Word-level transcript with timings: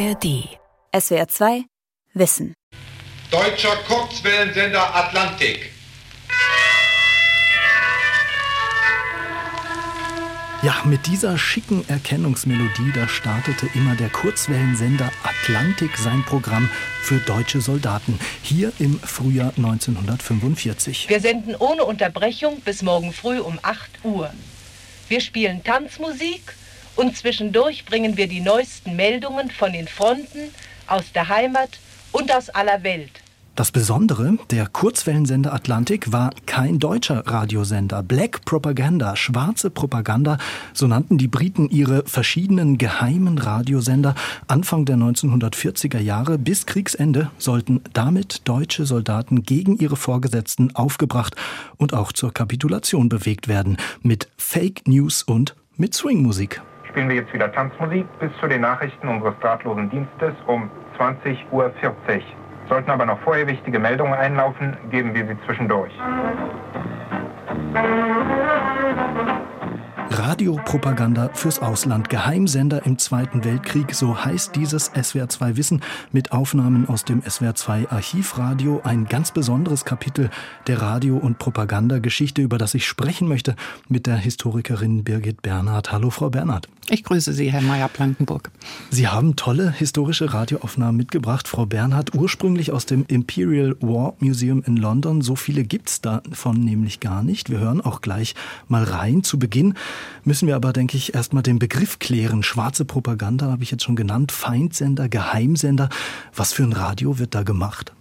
ARD. 0.00 0.48
SWR 0.98 1.28
2 1.28 1.64
Wissen. 2.14 2.54
Deutscher 3.30 3.76
Kurzwellensender 3.86 4.94
Atlantik. 4.94 5.70
Ja, 10.62 10.76
mit 10.84 11.06
dieser 11.06 11.36
schicken 11.36 11.86
Erkennungsmelodie, 11.86 12.92
da 12.94 13.08
startete 13.08 13.68
immer 13.74 13.94
der 13.94 14.08
Kurzwellensender 14.08 15.10
Atlantik 15.22 15.98
sein 15.98 16.24
Programm 16.24 16.70
für 17.02 17.18
deutsche 17.18 17.60
Soldaten, 17.60 18.18
hier 18.42 18.72
im 18.78 18.98
Frühjahr 19.00 19.52
1945. 19.58 21.10
Wir 21.10 21.20
senden 21.20 21.54
ohne 21.56 21.84
Unterbrechung 21.84 22.60
bis 22.60 22.80
morgen 22.80 23.12
früh 23.12 23.38
um 23.38 23.58
8 23.60 24.02
Uhr. 24.04 24.32
Wir 25.08 25.20
spielen 25.20 25.62
Tanzmusik 25.62 26.54
und 26.96 27.16
zwischendurch 27.16 27.84
bringen 27.84 28.16
wir 28.16 28.26
die 28.26 28.40
neuesten 28.40 28.96
Meldungen 28.96 29.50
von 29.50 29.72
den 29.72 29.88
Fronten, 29.88 30.54
aus 30.86 31.12
der 31.12 31.28
Heimat 31.28 31.78
und 32.12 32.34
aus 32.34 32.48
aller 32.50 32.82
Welt. 32.82 33.10
Das 33.56 33.72
Besondere, 33.72 34.38
der 34.50 34.66
Kurzwellensender 34.68 35.52
Atlantik 35.52 36.12
war 36.12 36.30
kein 36.46 36.78
deutscher 36.78 37.26
Radiosender. 37.26 38.02
Black 38.02 38.44
Propaganda, 38.46 39.16
schwarze 39.16 39.68
Propaganda, 39.68 40.38
so 40.72 40.86
nannten 40.86 41.18
die 41.18 41.28
Briten 41.28 41.68
ihre 41.68 42.04
verschiedenen 42.06 42.78
geheimen 42.78 43.36
Radiosender. 43.36 44.14
Anfang 44.46 44.86
der 44.86 44.96
1940er 44.96 45.98
Jahre 45.98 46.38
bis 46.38 46.64
Kriegsende 46.64 47.30
sollten 47.36 47.82
damit 47.92 48.48
deutsche 48.48 48.86
Soldaten 48.86 49.42
gegen 49.42 49.76
ihre 49.76 49.96
Vorgesetzten 49.96 50.74
aufgebracht 50.74 51.34
und 51.76 51.92
auch 51.92 52.12
zur 52.12 52.32
Kapitulation 52.32 53.10
bewegt 53.10 53.46
werden. 53.46 53.76
Mit 54.02 54.28
Fake 54.38 54.88
News 54.88 55.22
und 55.22 55.54
mit 55.76 55.92
Swingmusik. 55.92 56.62
Spielen 56.90 57.08
wir 57.08 57.16
jetzt 57.16 57.32
wieder 57.32 57.52
Tanzmusik 57.52 58.04
bis 58.18 58.30
zu 58.40 58.48
den 58.48 58.62
Nachrichten 58.62 59.06
unseres 59.06 59.34
drahtlosen 59.40 59.88
Dienstes 59.90 60.34
um 60.46 60.68
20.40 60.98 61.38
Uhr. 61.52 61.72
Sollten 62.68 62.90
aber 62.90 63.06
noch 63.06 63.20
vorher 63.20 63.46
wichtige 63.46 63.78
Meldungen 63.78 64.14
einlaufen, 64.14 64.76
geben 64.90 65.14
wir 65.14 65.24
sie 65.24 65.36
zwischendurch. 65.46 65.92
Radiopropaganda 70.12 71.30
fürs 71.34 71.60
Ausland, 71.60 72.08
Geheimsender 72.08 72.84
im 72.84 72.98
Zweiten 72.98 73.44
Weltkrieg, 73.44 73.94
so 73.94 74.24
heißt 74.24 74.56
dieses 74.56 74.90
SWR2 74.92 75.56
Wissen 75.56 75.82
mit 76.10 76.32
Aufnahmen 76.32 76.88
aus 76.88 77.04
dem 77.04 77.22
SWR2 77.22 77.88
Archivradio, 77.88 78.80
ein 78.82 79.06
ganz 79.06 79.30
besonderes 79.30 79.84
Kapitel 79.84 80.28
der 80.66 80.82
Radio- 80.82 81.16
und 81.16 81.38
Propagandageschichte, 81.38 82.42
über 82.42 82.58
das 82.58 82.74
ich 82.74 82.88
sprechen 82.88 83.28
möchte 83.28 83.54
mit 83.88 84.06
der 84.06 84.16
Historikerin 84.16 85.04
Birgit 85.04 85.42
Bernhard. 85.42 85.92
Hallo 85.92 86.10
Frau 86.10 86.28
Bernhard. 86.28 86.68
Ich 86.88 87.04
grüße 87.04 87.32
Sie, 87.32 87.52
Herr 87.52 87.60
Meyer-Plankenburg. 87.60 88.50
Sie 88.90 89.06
haben 89.06 89.36
tolle 89.36 89.70
historische 89.70 90.34
Radioaufnahmen 90.34 90.96
mitgebracht, 90.96 91.46
Frau 91.46 91.64
Bernhard, 91.64 92.16
ursprünglich 92.16 92.72
aus 92.72 92.84
dem 92.84 93.04
Imperial 93.06 93.76
War 93.80 94.14
Museum 94.18 94.64
in 94.66 94.76
London. 94.76 95.22
So 95.22 95.36
viele 95.36 95.62
gibt's 95.62 96.00
davon 96.00 96.58
nämlich 96.58 96.98
gar 96.98 97.22
nicht. 97.22 97.48
Wir 97.48 97.60
hören 97.60 97.80
auch 97.80 98.00
gleich 98.00 98.34
mal 98.66 98.82
rein. 98.82 99.22
Zu 99.22 99.38
Beginn 99.38 99.74
müssen 100.24 100.46
wir 100.48 100.56
aber, 100.56 100.72
denke 100.72 100.96
ich, 100.96 101.14
erstmal 101.14 101.42
den 101.42 101.58
Begriff 101.58 101.98
klären. 101.98 102.42
Schwarze 102.42 102.84
Propaganda 102.84 103.46
habe 103.46 103.62
ich 103.62 103.70
jetzt 103.70 103.84
schon 103.84 103.96
genannt, 103.96 104.32
Feindsender, 104.32 105.08
Geheimsender. 105.08 105.88
Was 106.34 106.52
für 106.52 106.62
ein 106.62 106.72
Radio 106.72 107.18
wird 107.18 107.34
da 107.34 107.42
gemacht? 107.42 107.92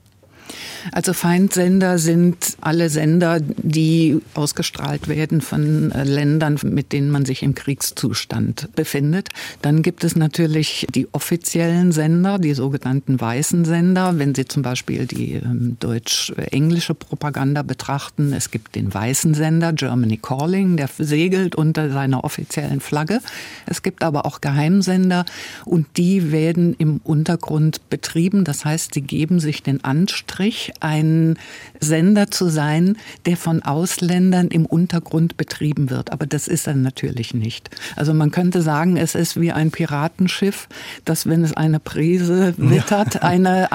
Also 0.92 1.14
Feindsender 1.14 1.98
sind 1.98 2.58
alle 2.62 2.90
Sender, 2.90 3.40
die 3.40 4.20
ausgestrahlt 4.34 5.08
werden 5.08 5.42
von 5.42 5.92
äh, 5.92 6.04
Ländern, 6.04 6.60
mit 6.64 6.94
denen 6.94 7.12
man 7.12 7.26
sich 7.26 7.44
im 7.44 7.56
Kriegszustand 7.56 8.70
befindet. 8.76 9.30
Dann 9.62 9.82
gibt 9.82 10.04
es 10.04 10.16
natürlich 10.16 10.88
die 10.94 11.08
offiziellen 11.14 11.92
Sender, 11.92 12.40
die 12.40 12.54
sogenannten 12.54 13.20
weißen 13.20 13.66
Sender. 13.66 14.18
Wenn 14.18 14.36
Sie 14.36 14.46
zum 14.46 14.64
Beispiel 14.64 15.06
die 15.06 15.34
ähm, 15.34 15.78
deutsch-englische 15.80 16.94
Propaganda 16.96 17.64
betrachten, 17.64 18.34
es 18.34 18.52
gibt 18.52 18.76
den 18.76 18.94
weißen 18.94 19.34
Sender 19.34 19.74
Germany 19.74 20.18
Calling, 20.18 20.78
der 20.78 20.90
segelt 20.98 21.56
unter 21.56 21.90
seiner 21.92 22.24
offiziellen 22.24 22.80
Flagge. 22.80 23.20
Es 23.66 23.82
gibt 23.84 24.04
aber 24.04 24.26
auch 24.26 24.42
Geheimsender 24.42 25.26
und 25.66 25.86
die 25.98 26.32
werden 26.32 26.76
im 26.78 27.02
Untergrund 27.04 27.90
betrieben. 27.90 28.44
Das 28.44 28.66
heißt, 28.66 28.94
sie 28.94 29.02
geben 29.02 29.40
sich 29.40 29.64
den 29.64 29.84
Anstrich, 29.84 30.69
ein 30.80 31.38
Sender 31.80 32.32
zu 32.32 32.50
sein, 32.50 32.98
der 33.26 33.38
von 33.38 33.64
Ausländern 33.64 34.48
im 34.50 34.66
Untergrund 34.66 35.38
betrieben 35.38 35.90
wird. 35.90 36.12
Aber 36.12 36.26
das 36.26 36.48
ist 36.48 36.68
er 36.68 36.76
natürlich 36.76 37.34
nicht. 37.34 37.70
Also 37.96 38.14
man 38.14 38.32
könnte 38.32 38.62
sagen, 38.62 38.98
es 38.98 39.16
ist 39.16 39.40
wie 39.40 39.52
ein 39.52 39.72
Piratenschiff, 39.72 40.68
das, 41.06 41.26
wenn 41.26 41.44
es 41.44 41.54
eine 41.54 41.80
Prise 41.80 42.54
wittert, 42.58 43.16
ja. 43.16 43.22
eine, 43.24 43.70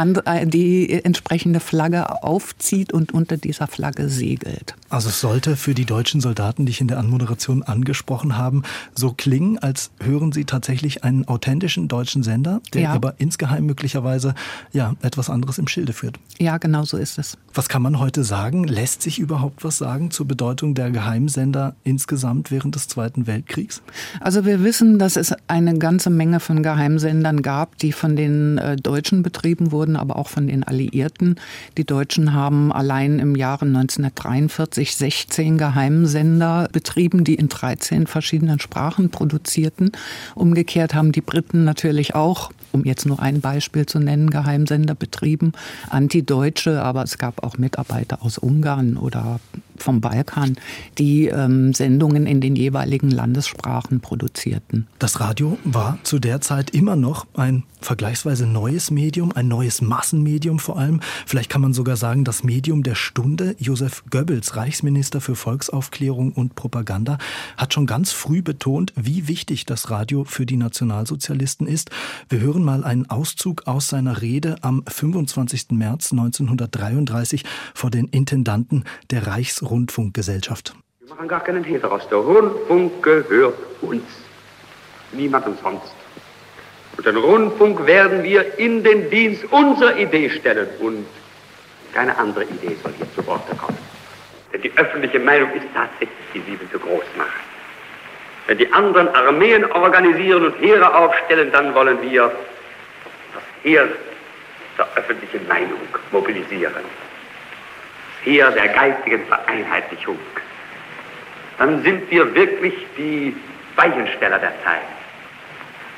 die 0.47 0.93
entsprechende 1.05 1.61
Flagge 1.61 2.23
aufzieht 2.23 2.93
und 2.93 3.13
unter 3.13 3.37
dieser 3.37 3.67
Flagge 3.67 4.09
segelt. 4.09 4.75
Also 4.89 5.09
es 5.09 5.21
sollte 5.21 5.57
für 5.57 5.75
die 5.75 5.87
deutschen 5.87 6.21
Soldaten, 6.21 6.67
die 6.67 6.71
ich 6.71 6.81
in 6.81 6.89
der 6.89 6.99
Anmoderation 6.99 7.63
angesprochen 7.63 8.37
habe, 8.37 8.63
so 8.95 9.13
klingen, 9.13 9.59
als 9.59 9.91
hören 10.01 10.31
sie 10.33 10.45
tatsächlich 10.45 11.03
einen 11.03 11.27
authentischen 11.27 11.89
deutschen 11.89 12.23
Sender, 12.23 12.61
der 12.73 12.83
ja. 12.83 12.93
aber 12.93 13.15
insgeheim 13.19 13.67
möglicherweise 13.67 14.35
ja 14.73 14.95
etwas 15.03 15.31
anderes 15.31 15.59
im 15.59 15.67
Schilde 15.67 15.93
führt. 15.93 16.19
Ja, 16.39 16.59
genau 16.59 16.84
so 16.85 16.97
ist 16.97 17.19
es. 17.19 17.37
Was 17.53 17.69
kann 17.69 17.83
man 17.83 17.99
heute 17.99 18.25
sagen? 18.25 18.65
Lässt 18.65 19.03
sich 19.03 19.19
überhaupt 19.19 19.65
was 19.65 19.79
sagen 19.79 20.11
zur 20.11 20.27
Bedeutung 20.27 20.75
der 20.75 20.91
Geheimsender 20.91 21.75
insgesamt 21.85 22.51
während 22.51 22.75
des 22.75 22.89
Zweiten 22.89 23.27
Weltkriegs? 23.27 23.83
Also 24.21 24.45
wir 24.45 24.63
wissen, 24.63 24.99
dass 24.99 25.17
es 25.17 25.35
eine 25.49 25.79
ganze 25.79 26.11
Menge 26.11 26.41
von 26.41 26.63
Geheimsendern 26.63 27.43
gab, 27.43 27.79
die 27.79 27.93
von 27.93 28.17
den 28.17 28.59
äh, 28.59 28.77
Deutschen 28.77 29.23
betrieben 29.23 29.73
wurden, 29.73 29.97
aber 29.97 30.17
auch 30.17 30.29
von 30.29 30.47
den 30.47 30.65
Alliierten. 30.65 31.37
Die 31.77 31.85
Deutschen 31.85 32.33
haben 32.33 32.73
allein 32.73 33.19
im 33.19 33.37
Jahre 33.37 33.67
1943 33.67 34.97
16 34.97 35.59
Geheimsender 35.59 36.69
betrieben, 36.73 37.25
die 37.25 37.35
in 37.35 37.49
13 37.49 38.07
verschiedenen 38.07 38.59
Sprachen 38.59 39.11
produzierten. 39.11 39.93
Umgekehrt 40.35 40.95
haben 40.95 41.13
die 41.13 41.21
Briten 41.21 41.65
natürlich 41.65 42.15
auch 42.15 42.51
um 42.75 42.85
jetzt 42.85 43.07
nur 43.07 43.21
ein 43.21 43.41
Beispiel 43.41 43.87
zu 43.87 44.01
nennen, 44.01 44.31
Geheimsender 44.31 44.95
betrieben, 44.95 45.53
antideutsche, 45.89 46.74
aber 46.83 47.03
es 47.03 47.19
gab 47.19 47.43
auch 47.43 47.59
Mitarbeiter 47.59 48.23
aus 48.23 48.39
Ungarn 48.39 48.97
oder 48.97 49.41
vom 49.77 50.01
Balkan, 50.01 50.57
die 50.99 51.27
ähm, 51.27 51.73
Sendungen 51.73 52.27
in 52.27 52.41
den 52.41 52.57
jeweiligen 52.57 53.11
Landessprachen 53.11 54.01
produzierten. 54.01 54.87
Das 54.99 55.21
Radio 55.21 55.59
war 55.65 55.99
zu 56.03 56.19
der 56.19 56.41
Zeit 56.41 56.71
immer 56.71 56.97
noch 56.97 57.27
ein 57.35 57.65
vergleichsweise 57.85 58.47
neues 58.47 58.91
Medium, 58.91 59.33
ein 59.33 59.47
neues 59.49 59.83
Massenmedium 59.83 60.59
vor 60.59 60.79
allem. 60.79 61.01
Vielleicht 61.27 61.51
kann 61.51 61.61
man 61.61 61.75
sogar 61.75 61.97
sagen, 61.97 62.25
das 62.25 62.43
Medium 62.43 62.83
der 62.83 62.95
Stunde. 62.95 63.55
Josef 63.59 64.05
Goebbels, 64.11 64.57
Reichsminister 64.57 65.21
für 65.21 65.35
Volksaufklärung 65.37 66.33
und 66.33 66.55
Propaganda, 66.55 67.19
hat 67.57 67.75
schon 67.75 67.87
ganz 67.87 68.13
früh 68.13 68.43
betont, 68.43 68.93
wie 68.97 69.29
wichtig 69.29 69.67
das 69.67 69.91
Radio 69.91 70.25
für 70.25 70.47
die 70.47 70.57
Nationalsozialisten 70.57 71.67
ist. 71.67 71.91
Wir 72.29 72.41
hören 72.41 72.65
mal 72.65 72.85
einen 72.85 73.09
Auszug 73.11 73.67
aus 73.67 73.89
seiner 73.89 74.23
Rede 74.23 74.57
am 74.63 74.83
25. 74.87 75.73
März 75.73 76.13
1933 76.13 77.45
vor 77.75 77.91
den 77.91 78.09
Intendanten 78.09 78.85
der 79.11 79.27
Reichsrundfunkgesellschaft. 79.65 80.75
Wir 81.01 81.15
machen 81.15 81.29
gar 81.29 81.41
keinen 81.41 81.65
Hehl 81.65 81.81
daraus. 81.81 82.09
Der 82.09 82.19
Rundfunk 82.19 83.03
gehört 83.03 83.59
uns. 83.81 84.05
Niemandem 85.13 85.57
sonst. 85.63 85.95
Und 86.97 87.07
den 87.07 87.17
Rundfunk 87.17 87.87
werden 87.87 88.23
wir 88.23 88.59
in 88.59 88.83
den 88.85 89.11
Dienst 89.11 89.45
unserer 89.51 89.97
Idee 89.97 90.31
stellen 90.31 90.69
und 90.81 91.07
keine 91.93 92.17
andere 92.17 92.45
Idee 92.45 92.77
soll 92.83 92.93
hier 92.97 93.13
zu 93.15 93.27
Wort 93.27 93.47
kommen. 93.59 93.79
Denn 94.53 94.63
die 94.63 94.73
öffentliche 94.77 95.19
Meinung 95.19 95.51
ist 95.53 95.67
tatsächlich 95.75 96.19
die 96.33 96.41
siebente 96.41 96.79
Großmacht. 96.79 97.45
Wenn 98.47 98.59
die 98.59 98.73
anderen 98.73 99.09
Armeen 99.09 99.65
organisieren 99.73 100.47
und 100.47 100.61
Heere 100.61 100.95
aufstellen, 100.95 101.51
dann 101.53 101.75
wollen 101.75 102.01
wir 102.03 102.31
das 103.35 103.43
Heer 103.63 103.89
der 104.77 104.89
öffentlichen 104.97 105.47
Meinung 105.49 105.81
mobilisieren. 106.13 106.85
Heer 108.25 108.51
der 108.51 108.69
geistigen 108.69 109.25
Vereinheitlichung. 109.27 110.19
Dann 111.59 111.83
sind 111.83 112.11
wir 112.11 112.35
wirklich 112.35 112.75
die 112.97 113.37
Weichensteller 113.77 114.39
der 114.39 114.53
Zeit. 114.65 114.83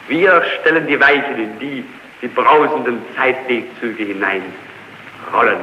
Wir 0.08 0.42
stellen 0.60 0.86
die 0.86 1.00
Weichen, 1.00 1.36
in 1.36 1.58
die 1.58 1.84
die 2.22 2.28
brausenden 2.28 2.98
Zeitwegzüge 3.14 4.04
hineinrollen. 4.04 5.60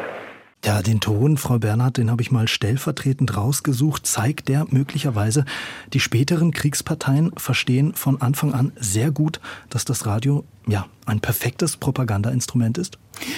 Ja, 0.65 0.81
den 0.81 1.01
Ton, 1.01 1.37
Frau 1.37 1.59
Bernhard, 1.59 1.97
den 1.97 2.09
habe 2.09 2.21
ich 2.21 2.31
mal 2.31 2.47
stellvertretend 2.47 3.35
rausgesucht. 3.35 4.07
Zeigt 4.07 4.47
der 4.47 4.65
möglicherweise, 4.69 5.43
die 5.91 5.99
späteren 5.99 6.51
Kriegsparteien 6.51 7.33
verstehen 7.35 7.93
von 7.95 8.21
Anfang 8.21 8.53
an 8.53 8.71
sehr 8.77 9.11
gut, 9.11 9.41
dass 9.69 9.83
das 9.83 10.05
Radio 10.05 10.45
ja, 10.67 10.85
ein 11.05 11.19
perfektes 11.19 11.77
Propagandainstrument 11.77 12.77
ist? 12.77 12.97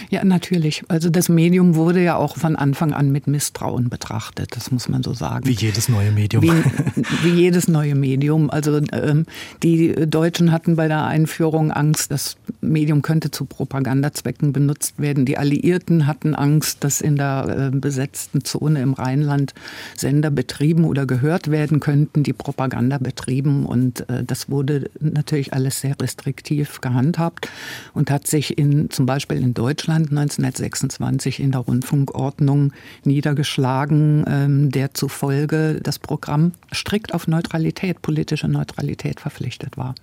Ja, 0.10 0.24
natürlich. 0.24 0.84
Also 0.88 1.10
das 1.10 1.30
Medium 1.30 1.76
wurde 1.76 2.02
ja 2.02 2.16
auch 2.16 2.38
von 2.38 2.56
Anfang 2.56 2.94
an 2.94 3.12
mit 3.12 3.28
Misstrauen 3.28 3.90
betrachtet, 3.90 4.56
das 4.56 4.72
muss 4.72 4.88
man 4.88 5.04
so 5.04 5.14
sagen. 5.14 5.46
Wie 5.46 5.52
jedes 5.54 5.90
neue 5.90 6.12
Medium. 6.12 6.44
Wie, 6.44 6.52
wie 7.24 7.34
jedes 7.34 7.68
neue 7.68 7.96
Medium. 7.96 8.50
Also 8.50 8.80
ähm, 8.92 9.26
die 9.64 9.94
Deutschen 10.08 10.52
hatten 10.52 10.76
bei 10.76 10.88
der 10.88 11.06
Einführung 11.06 11.72
Angst, 11.72 12.12
das 12.12 12.38
Medium 12.62 13.02
könnte 13.02 13.32
zu 13.32 13.46
Propagandazwecken 13.46 14.54
benutzt 14.54 15.00
werden. 15.00 15.26
Die 15.26 15.38
Alliierten 15.38 16.08
hatten 16.08 16.36
Angst, 16.36 16.84
dass 16.84 17.02
in 17.02 17.18
der 17.18 17.72
äh, 17.74 17.76
besetzten 17.76 18.44
Zone 18.44 18.82
im 18.82 18.94
Rheinland 18.94 19.54
Sender 19.96 20.32
betrieben 20.32 20.86
oder 20.86 21.06
gehört 21.06 21.52
werden 21.52 21.80
könnten, 21.80 22.24
die 22.24 22.34
Propaganda 22.34 22.98
betrieben. 22.98 23.66
Und 23.66 24.10
äh, 24.10 24.24
das 24.24 24.50
wurde 24.50 24.90
natürlich 25.00 25.54
alles 25.54 25.82
sehr 25.82 25.96
restriktiv 26.00 26.82
gehandhabt 27.16 27.50
und 27.94 28.12
hat 28.12 28.28
sich 28.28 28.58
in, 28.58 28.90
zum 28.90 29.06
Beispiel 29.06 29.38
in 29.38 29.54
Deutschland 29.54 30.10
1926 30.10 31.40
in 31.40 31.52
der 31.52 31.62
Rundfunkordnung 31.62 32.74
niedergeschlagen, 33.04 34.26
ähm, 34.28 34.72
der 34.72 34.94
zufolge 34.94 35.80
das 35.82 36.00
Programm 36.00 36.52
strikt 36.74 37.14
auf 37.14 37.28
Neutralität, 37.28 38.02
politische 38.02 38.48
Neutralität 38.48 39.20
verpflichtet 39.20 39.78
war. 39.78 39.96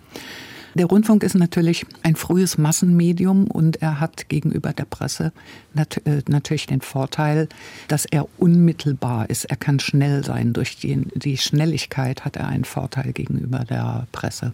Der 0.74 0.86
Rundfunk 0.86 1.22
ist 1.22 1.34
natürlich 1.34 1.84
ein 2.02 2.16
frühes 2.16 2.56
Massenmedium 2.56 3.46
und 3.46 3.82
er 3.82 4.00
hat 4.00 4.28
gegenüber 4.30 4.72
der 4.72 4.86
Presse 4.86 5.32
nat 5.74 6.00
äh, 6.06 6.22
natürlich 6.28 6.66
den 6.66 6.80
Vorteil, 6.80 7.48
dass 7.88 8.06
er 8.06 8.26
unmittelbar 8.38 9.28
ist. 9.28 9.44
Er 9.44 9.56
kann 9.56 9.80
schnell 9.80 10.24
sein. 10.24 10.54
Durch 10.54 10.78
die, 10.78 11.06
die 11.14 11.36
Schnelligkeit 11.36 12.24
hat 12.24 12.36
er 12.36 12.48
einen 12.48 12.64
Vorteil 12.64 13.12
gegenüber 13.12 13.60
der 13.60 14.06
Presse. 14.12 14.52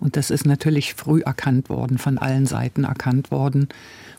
Und 0.00 0.16
das 0.16 0.30
ist 0.30 0.46
natürlich 0.46 0.94
früh 0.94 1.20
erkannt 1.20 1.68
worden, 1.68 1.98
von 1.98 2.16
allen 2.16 2.46
Seiten 2.46 2.84
erkannt 2.84 3.30
worden. 3.30 3.68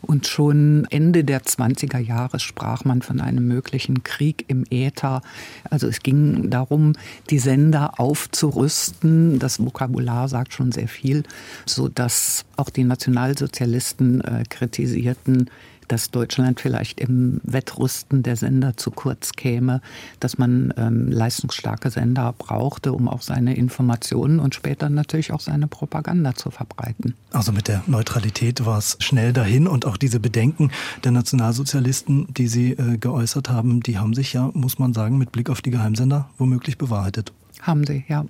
Und 0.02 0.26
schon 0.26 0.86
Ende 0.90 1.24
der 1.24 1.42
20er 1.42 1.98
Jahre 1.98 2.40
sprach 2.40 2.84
man 2.84 3.02
von 3.02 3.20
einem 3.20 3.46
möglichen 3.46 4.02
Krieg 4.02 4.44
im 4.48 4.64
Äther. 4.70 5.22
Also 5.68 5.86
es 5.86 6.00
ging 6.00 6.50
darum, 6.50 6.94
die 7.28 7.38
Sender 7.38 7.98
aufzurüsten. 7.98 9.38
Das 9.38 9.60
Vokabular 9.60 10.28
sagt 10.28 10.54
schon 10.54 10.72
sehr 10.72 10.88
viel, 10.88 11.22
so 11.66 11.88
dass 11.88 12.44
auch 12.56 12.70
die 12.70 12.84
Nationalsozialisten 12.84 14.20
äh, 14.22 14.44
kritisierten, 14.48 15.50
dass 15.90 16.10
Deutschland 16.10 16.60
vielleicht 16.60 17.00
im 17.00 17.40
Wettrüsten 17.42 18.22
der 18.22 18.36
Sender 18.36 18.76
zu 18.76 18.90
kurz 18.90 19.32
käme, 19.32 19.80
dass 20.20 20.38
man 20.38 20.72
ähm, 20.76 21.10
leistungsstarke 21.10 21.90
Sender 21.90 22.32
brauchte, 22.36 22.92
um 22.92 23.08
auch 23.08 23.22
seine 23.22 23.56
Informationen 23.56 24.38
und 24.38 24.54
später 24.54 24.88
natürlich 24.88 25.32
auch 25.32 25.40
seine 25.40 25.66
Propaganda 25.66 26.34
zu 26.34 26.50
verbreiten. 26.50 27.14
Also 27.32 27.50
mit 27.50 27.66
der 27.66 27.82
Neutralität 27.86 28.64
war 28.64 28.78
es 28.78 28.96
schnell 29.00 29.32
dahin 29.32 29.66
und 29.66 29.84
auch 29.84 29.96
diese 29.96 30.20
Bedenken 30.20 30.70
der 31.02 31.10
Nationalsozialisten, 31.10 32.32
die 32.34 32.46
Sie 32.46 32.72
äh, 32.72 32.96
geäußert 32.98 33.48
haben, 33.48 33.80
die 33.80 33.98
haben 33.98 34.14
sich 34.14 34.32
ja, 34.32 34.50
muss 34.54 34.78
man 34.78 34.94
sagen, 34.94 35.18
mit 35.18 35.32
Blick 35.32 35.50
auf 35.50 35.60
die 35.60 35.70
Geheimsender 35.70 36.30
womöglich 36.38 36.78
bewahrheitet. 36.78 37.32
Haben 37.60 37.84
sie, 37.84 38.04
ja. 38.08 38.24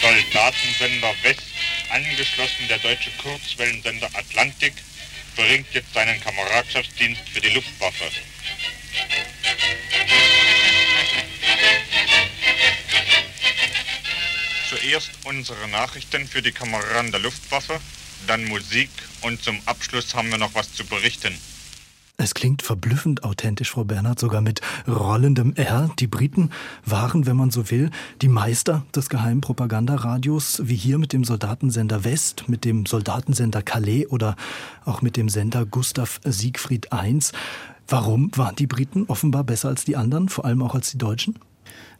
Soldatensender 0.00 1.12
West, 1.24 1.42
angeschlossen 1.92 2.68
der 2.68 2.78
deutsche 2.78 3.10
Kurzwellensender 3.20 4.08
Atlantik, 4.14 4.74
verringt 5.38 5.72
jetzt 5.72 5.94
seinen 5.94 6.20
Kameradschaftsdienst 6.20 7.28
für 7.28 7.40
die 7.40 7.50
Luftwaffe. 7.50 8.10
Zuerst 14.68 15.10
unsere 15.22 15.68
Nachrichten 15.68 16.26
für 16.26 16.42
die 16.42 16.50
Kameraden 16.50 17.12
der 17.12 17.20
Luftwaffe, 17.20 17.80
dann 18.26 18.46
Musik 18.46 18.90
und 19.20 19.40
zum 19.40 19.62
Abschluss 19.66 20.12
haben 20.12 20.28
wir 20.30 20.38
noch 20.38 20.54
was 20.54 20.72
zu 20.72 20.84
berichten. 20.84 21.40
Es 22.20 22.34
klingt 22.34 22.62
verblüffend 22.62 23.22
authentisch, 23.22 23.70
Frau 23.70 23.84
Bernhard, 23.84 24.18
sogar 24.18 24.40
mit 24.40 24.60
rollendem 24.88 25.54
R. 25.54 25.88
Die 26.00 26.08
Briten 26.08 26.50
waren, 26.84 27.26
wenn 27.26 27.36
man 27.36 27.52
so 27.52 27.70
will, 27.70 27.90
die 28.22 28.28
Meister 28.28 28.84
des 28.92 29.08
geheimen 29.08 29.40
Propagandaradios, 29.40 30.60
wie 30.64 30.74
hier 30.74 30.98
mit 30.98 31.12
dem 31.12 31.22
Soldatensender 31.22 32.02
West, 32.02 32.48
mit 32.48 32.64
dem 32.64 32.86
Soldatensender 32.86 33.62
Calais 33.62 34.08
oder 34.08 34.34
auch 34.84 35.00
mit 35.00 35.16
dem 35.16 35.28
Sender 35.28 35.64
Gustav 35.64 36.20
Siegfried 36.24 36.88
I. 36.92 37.20
Warum 37.86 38.32
waren 38.34 38.56
die 38.56 38.66
Briten 38.66 39.04
offenbar 39.06 39.44
besser 39.44 39.68
als 39.68 39.84
die 39.84 39.96
anderen, 39.96 40.28
vor 40.28 40.44
allem 40.44 40.62
auch 40.62 40.74
als 40.74 40.90
die 40.90 40.98
Deutschen? 40.98 41.38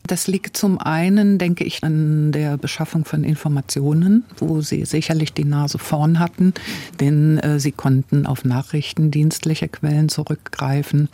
Das 0.07 0.27
liegt 0.27 0.57
zum 0.57 0.79
einen, 0.79 1.37
denke 1.39 1.65
ich, 1.65 1.85
an 1.85 2.33
der 2.33 2.57
Beschaffung 2.57 3.05
von 3.05 3.25
Informationen, 3.25 4.25
wo 4.39 4.63
sie 4.63 4.87
sicherlich 4.87 5.35
die 5.35 5.45
Nase 5.45 5.79
vorn 5.79 6.19
hatten, 6.19 6.55
denn 6.99 7.39
äh, 7.39 7.61
sie 7.61 7.73
konnten 7.73 8.25
auf 8.25 8.45
nachrichtendienstliche 8.45 9.69
Quellen 9.69 10.09
zurückgreifen. 10.09 11.11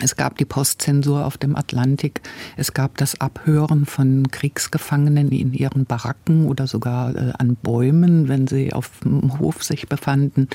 Es 0.00 0.16
gab 0.16 0.38
die 0.38 0.44
Postzensur 0.44 1.26
auf 1.26 1.36
dem 1.36 1.54
Atlantik. 1.54 2.22
Es 2.56 2.72
gab 2.72 2.96
das 2.96 3.20
Abhören 3.20 3.84
von 3.86 4.30
Kriegsgefangenen 4.30 5.30
in 5.30 5.52
ihren 5.52 5.84
Baracken 5.84 6.46
oder 6.46 6.66
sogar 6.66 7.14
äh, 7.14 7.32
an 7.38 7.56
Bäumen, 7.56 8.28
wenn 8.28 8.46
sie 8.46 8.72
auf 8.72 8.90
dem 9.04 9.38
Hof 9.38 9.62
sich 9.62 9.88
befanden. 9.88 10.48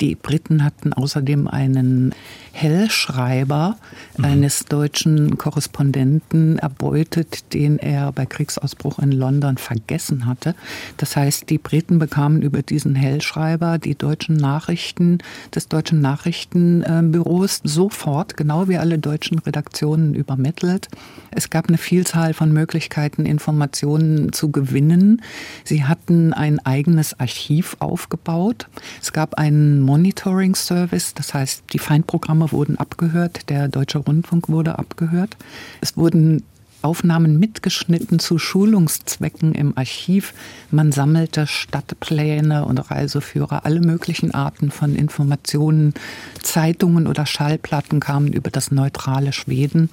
Die 0.00 0.14
Briten 0.14 0.64
hatten 0.64 0.92
außerdem 0.92 1.46
einen 1.46 2.14
Hellschreiber 2.52 3.76
mhm. 4.16 4.24
eines 4.24 4.64
deutschen 4.64 5.38
Korrespondenten 5.38 6.58
erbeutet, 6.58 7.52
den 7.52 7.78
er 7.78 8.12
bei 8.12 8.26
Kriegsausbruch 8.26 8.98
in 8.98 9.12
London 9.12 9.58
vergessen 9.58 10.26
hatte. 10.26 10.54
Das 10.96 11.16
heißt, 11.16 11.50
die 11.50 11.58
Briten 11.58 11.98
bekamen 11.98 12.42
über 12.42 12.62
diesen 12.62 12.94
Hellschreiber 12.94 13.78
die 13.78 13.94
deutschen 13.94 14.36
Nachrichten 14.36 15.18
des 15.54 15.68
deutschen 15.68 16.00
Nachrichtenbüros 16.00 17.60
sofort, 17.62 18.36
genau 18.36 18.68
wie 18.70 18.78
alle 18.78 18.98
deutschen 18.98 19.38
Redaktionen, 19.38 20.14
übermittelt. 20.14 20.88
Es 21.30 21.50
gab 21.50 21.68
eine 21.68 21.76
Vielzahl 21.76 22.32
von 22.32 22.52
Möglichkeiten, 22.52 23.26
Informationen 23.26 24.32
zu 24.32 24.50
gewinnen. 24.50 25.22
Sie 25.64 25.84
hatten 25.84 26.32
ein 26.32 26.58
eigenes 26.60 27.18
Archiv 27.20 27.76
aufgebaut. 27.80 28.68
Es 29.02 29.12
gab 29.12 29.34
einen 29.34 29.80
Monitoring-Service, 29.80 31.14
das 31.14 31.34
heißt, 31.34 31.64
die 31.72 31.78
Feindprogramme 31.78 32.52
wurden 32.52 32.78
abgehört, 32.78 33.50
der 33.50 33.68
Deutsche 33.68 33.98
Rundfunk 33.98 34.48
wurde 34.48 34.78
abgehört. 34.78 35.36
Es 35.80 35.96
wurden 35.96 36.42
Aufnahmen 36.82 37.38
mitgeschnitten 37.38 38.18
zu 38.18 38.38
Schulungszwecken 38.38 39.54
im 39.54 39.76
Archiv. 39.76 40.34
Man 40.70 40.92
sammelte 40.92 41.46
Stadtpläne 41.46 42.64
und 42.64 42.78
Reiseführer, 42.90 43.64
alle 43.64 43.80
möglichen 43.80 44.32
Arten 44.32 44.70
von 44.70 44.94
Informationen. 44.94 45.94
Zeitungen 46.42 47.06
oder 47.06 47.26
Schallplatten 47.26 48.00
kamen 48.00 48.32
über 48.32 48.50
das 48.50 48.70
neutrale 48.70 49.32
Schweden. 49.32 49.90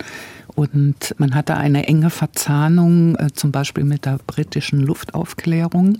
Und 0.55 1.13
man 1.19 1.35
hatte 1.35 1.55
eine 1.55 1.87
enge 1.87 2.09
Verzahnung, 2.09 3.15
äh, 3.17 3.27
zum 3.31 3.51
Beispiel 3.51 3.83
mit 3.83 4.05
der 4.05 4.19
britischen 4.25 4.79
Luftaufklärung. 4.79 5.99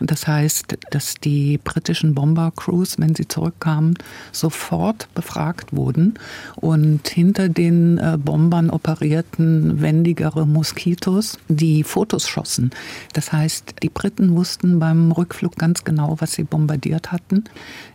Das 0.00 0.26
heißt, 0.26 0.76
dass 0.90 1.14
die 1.14 1.58
britischen 1.62 2.14
Bombercrews, 2.14 2.98
wenn 2.98 3.14
sie 3.14 3.26
zurückkamen, 3.26 3.96
sofort 4.30 5.08
befragt 5.14 5.74
wurden 5.74 6.14
und 6.56 7.08
hinter 7.08 7.48
den 7.48 7.98
äh, 7.98 8.18
Bombern 8.18 8.68
operierten 8.68 9.80
wendigere 9.80 10.46
Moskitos, 10.46 11.38
die 11.48 11.82
Fotos 11.82 12.28
schossen. 12.28 12.70
Das 13.14 13.32
heißt, 13.32 13.76
die 13.82 13.88
Briten 13.88 14.34
wussten 14.36 14.78
beim 14.78 15.12
Rückflug 15.12 15.56
ganz 15.56 15.84
genau, 15.84 16.16
was 16.18 16.32
sie 16.32 16.44
bombardiert 16.44 17.10
hatten. 17.10 17.44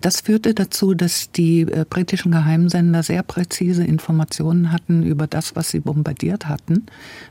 Das 0.02 0.22
führte 0.22 0.56
dazu, 0.56 0.96
dass 0.96 1.32
die 1.32 1.62
äh, 1.62 1.86
britischen 1.88 2.32
Geheimsender 2.32 3.04
sehr 3.04 3.22
präzise 3.22 3.84
Informationen 3.84 4.72
hatten 4.72 5.04
über 5.04 5.28
das, 5.28 5.56
was 5.56 5.70
sie 5.70 5.80
bombardiert 5.80 6.48
hatten. 6.48 6.88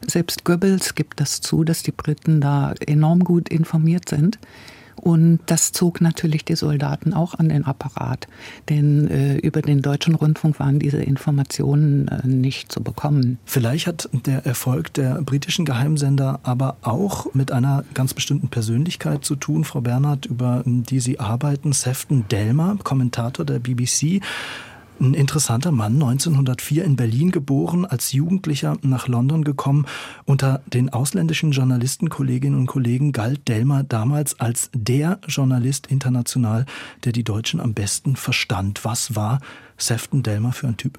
Selbst 0.07 0.45
Goebbels 0.45 0.95
gibt 0.95 1.21
das 1.21 1.41
zu, 1.41 1.65
dass 1.65 1.83
die 1.83 1.93
Briten 1.93 2.41
da 2.41 2.75
enorm 2.87 3.25
gut 3.25 3.49
informiert 3.49 4.09
sind. 4.09 4.39
Und 5.01 5.41
das 5.47 5.73
zog 5.73 6.01
natürlich 6.01 6.45
die 6.45 6.57
Soldaten 6.57 7.15
auch 7.15 7.35
an 7.35 7.49
den 7.49 7.65
Apparat. 7.65 8.29
Denn 8.69 9.09
äh, 9.09 9.37
über 9.39 9.63
den 9.63 9.81
deutschen 9.81 10.15
Rundfunk 10.15 10.61
waren 10.61 10.79
diese 10.79 10.99
Informationen 10.99 12.09
äh, 12.09 12.27
nicht 12.27 12.71
zu 12.71 12.83
bekommen. 12.83 13.39
Vielleicht 13.45 13.87
hat 13.87 14.09
der 14.27 14.45
Erfolg 14.45 14.93
der 14.95 15.23
britischen 15.23 15.65
Geheimsender 15.65 16.41
aber 16.43 16.77
auch 16.83 17.33
mit 17.35 17.51
einer 17.51 17.85
ganz 17.95 18.15
bestimmten 18.15 18.49
Persönlichkeit 18.49 19.25
zu 19.25 19.37
tun, 19.37 19.65
Frau 19.65 19.81
Bernhard, 19.81 20.27
über 20.27 20.63
die 20.67 21.01
Sie 21.01 21.19
arbeiten. 21.19 21.73
Sefton 21.73 22.27
Delmer, 22.31 22.77
Kommentator 22.83 23.47
der 23.47 23.59
BBC. 23.59 24.21
Ein 25.01 25.15
interessanter 25.15 25.73
Mann, 25.73 25.95
1904 25.95 26.85
in 26.85 26.95
Berlin 26.95 27.31
geboren, 27.31 27.87
als 27.87 28.13
Jugendlicher 28.13 28.77
nach 28.83 29.09
London 29.09 29.45
gekommen. 29.45 29.87
Unter 30.27 30.61
den 30.67 30.91
ausländischen 30.91 31.53
Journalistenkolleginnen 31.53 32.59
und 32.59 32.67
Kollegen 32.67 33.13
galt 33.13 33.49
Delmer 33.49 33.83
damals 33.83 34.39
als 34.41 34.71
der 34.75 35.19
Journalist 35.27 35.87
international, 35.87 36.67
der 37.05 37.13
die 37.13 37.25
Deutschen 37.25 37.61
am 37.61 37.73
besten 37.73 38.15
verstand. 38.15 38.85
Was 38.85 39.17
war 39.17 39.41
Sefton 39.79 40.23
Delmer 40.23 40.53
für 40.53 40.69
ein 40.69 40.77
Typ? 40.77 40.99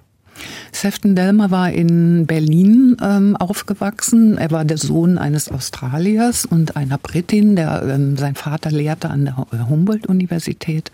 Sefton 0.71 1.15
Delmer 1.15 1.51
war 1.51 1.71
in 1.71 2.25
Berlin 2.25 2.97
ähm, 3.03 3.35
aufgewachsen. 3.35 4.37
Er 4.37 4.51
war 4.51 4.65
der 4.65 4.77
Sohn 4.77 5.17
eines 5.17 5.49
Australiers 5.49 6.45
und 6.45 6.75
einer 6.75 6.97
Britin. 6.97 7.55
Der, 7.55 7.83
ähm, 7.83 8.17
sein 8.17 8.35
Vater 8.35 8.71
lehrte 8.71 9.09
an 9.09 9.25
der 9.25 9.37
Humboldt-Universität 9.69 10.91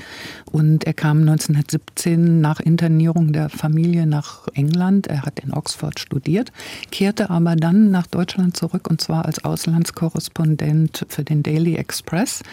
und 0.51 0.83
er 0.85 0.93
kam 0.93 1.19
1917 1.19 2.41
nach 2.41 2.59
Internierung 2.59 3.31
der 3.31 3.49
Familie 3.49 4.07
nach 4.07 4.47
England. 4.53 5.07
Er 5.07 5.21
hat 5.21 5.39
in 5.39 5.53
Oxford 5.53 5.99
studiert, 5.99 6.51
kehrte 6.91 7.29
aber 7.29 7.55
dann 7.55 7.91
nach 7.91 8.07
Deutschland 8.07 8.57
zurück 8.57 8.89
und 8.89 8.99
zwar 8.99 9.25
als 9.25 9.43
Auslandskorrespondent 9.45 11.05
für 11.07 11.23
den 11.23 11.43
Daily 11.43 11.75
Express. 11.75 12.43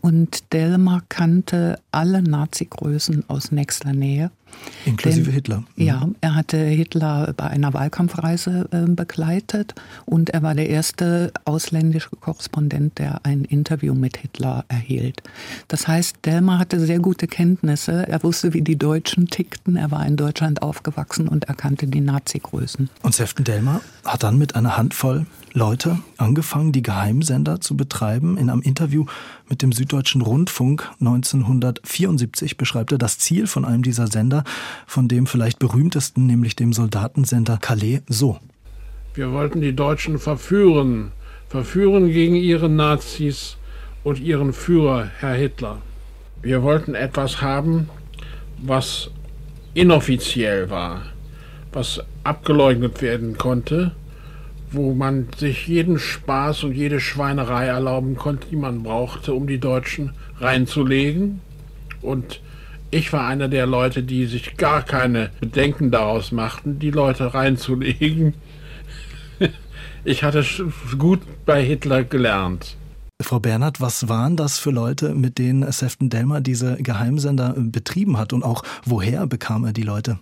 Und 0.00 0.52
Delmar 0.52 1.02
kannte 1.08 1.80
alle 1.90 2.22
Nazi-Größen 2.22 3.28
aus 3.28 3.50
nächster 3.50 3.92
Nähe. 3.92 4.30
Inklusive 4.84 5.24
Denn, 5.24 5.34
Hitler. 5.34 5.58
Mhm. 5.76 5.84
Ja, 5.84 6.08
er 6.20 6.34
hatte 6.34 6.56
Hitler 6.56 7.34
bei 7.36 7.46
einer 7.46 7.74
Wahlkampfreise 7.74 8.68
äh, 8.70 8.90
begleitet 8.90 9.74
und 10.06 10.30
er 10.30 10.42
war 10.42 10.54
der 10.54 10.68
erste 10.68 11.32
ausländische 11.44 12.10
Korrespondent, 12.10 12.98
der 12.98 13.20
ein 13.24 13.44
Interview 13.44 13.94
mit 13.94 14.16
Hitler 14.16 14.64
erhielt. 14.68 15.22
Das 15.68 15.88
heißt, 15.88 16.16
Delmar 16.24 16.58
hatte 16.58 16.80
sehr 16.80 17.00
gute 17.00 17.26
Kenntnisse. 17.26 18.06
Er 18.08 18.22
wusste, 18.22 18.54
wie 18.54 18.62
die 18.62 18.76
Deutschen 18.76 19.26
tickten. 19.26 19.76
Er 19.76 19.90
war 19.90 20.06
in 20.06 20.16
Deutschland 20.16 20.62
aufgewachsen 20.62 21.28
und 21.28 21.44
erkannte 21.44 21.86
die 21.86 22.00
Nazi-Größen. 22.00 22.88
Und 23.02 23.14
Sefton 23.14 23.44
Delmar 23.44 23.80
hat 24.04 24.22
dann 24.22 24.38
mit 24.38 24.54
einer 24.54 24.76
Handvoll 24.76 25.26
Leute 25.52 25.98
angefangen, 26.16 26.72
die 26.72 26.82
Geheimsender 26.82 27.60
zu 27.60 27.76
betreiben. 27.76 28.38
In 28.38 28.50
einem 28.50 28.62
Interview 28.62 29.06
mit 29.48 29.62
dem 29.62 29.72
Süddeutschen 29.72 30.22
Rundfunk 30.22 30.88
1974 31.00 32.56
beschreibt 32.56 32.92
er 32.92 32.98
das 32.98 33.18
Ziel 33.18 33.46
von 33.46 33.64
einem 33.64 33.82
dieser 33.82 34.06
Sender, 34.06 34.37
von 34.86 35.08
dem 35.08 35.26
vielleicht 35.26 35.58
berühmtesten, 35.58 36.26
nämlich 36.26 36.56
dem 36.56 36.72
Soldatensender 36.72 37.58
Calais, 37.58 38.02
so. 38.08 38.38
Wir 39.14 39.32
wollten 39.32 39.60
die 39.60 39.74
Deutschen 39.74 40.18
verführen, 40.18 41.12
verführen 41.48 42.12
gegen 42.12 42.36
ihre 42.36 42.68
Nazis 42.68 43.56
und 44.04 44.20
ihren 44.20 44.52
Führer, 44.52 45.10
Herr 45.18 45.34
Hitler. 45.34 45.78
Wir 46.42 46.62
wollten 46.62 46.94
etwas 46.94 47.42
haben, 47.42 47.88
was 48.62 49.10
inoffiziell 49.74 50.70
war, 50.70 51.02
was 51.72 52.00
abgeleugnet 52.24 53.02
werden 53.02 53.38
konnte, 53.38 53.92
wo 54.70 54.94
man 54.94 55.28
sich 55.36 55.66
jeden 55.66 55.98
Spaß 55.98 56.64
und 56.64 56.72
jede 56.72 57.00
Schweinerei 57.00 57.66
erlauben 57.66 58.16
konnte, 58.16 58.48
die 58.50 58.56
man 58.56 58.82
brauchte, 58.82 59.32
um 59.32 59.46
die 59.46 59.58
Deutschen 59.58 60.12
reinzulegen. 60.38 61.40
Und 62.02 62.40
ich 62.90 63.12
war 63.12 63.26
einer 63.26 63.48
der 63.48 63.66
Leute, 63.66 64.02
die 64.02 64.26
sich 64.26 64.56
gar 64.56 64.82
keine 64.82 65.30
Bedenken 65.40 65.90
daraus 65.90 66.32
machten, 66.32 66.78
die 66.78 66.90
Leute 66.90 67.34
reinzulegen. 67.34 68.34
Ich 70.04 70.22
hatte 70.22 70.44
gut 70.96 71.20
bei 71.44 71.62
Hitler 71.62 72.04
gelernt. 72.04 72.76
Frau 73.20 73.40
Bernhard, 73.40 73.80
was 73.80 74.08
waren 74.08 74.36
das 74.36 74.58
für 74.58 74.70
Leute, 74.70 75.12
mit 75.12 75.38
denen 75.38 75.70
Sefton 75.70 76.08
Delmer 76.08 76.40
diese 76.40 76.76
Geheimsender 76.76 77.52
betrieben 77.58 78.16
hat 78.16 78.32
und 78.32 78.44
auch 78.44 78.62
woher 78.84 79.26
bekam 79.26 79.64
er 79.64 79.72
die 79.72 79.82
Leute? 79.82 80.20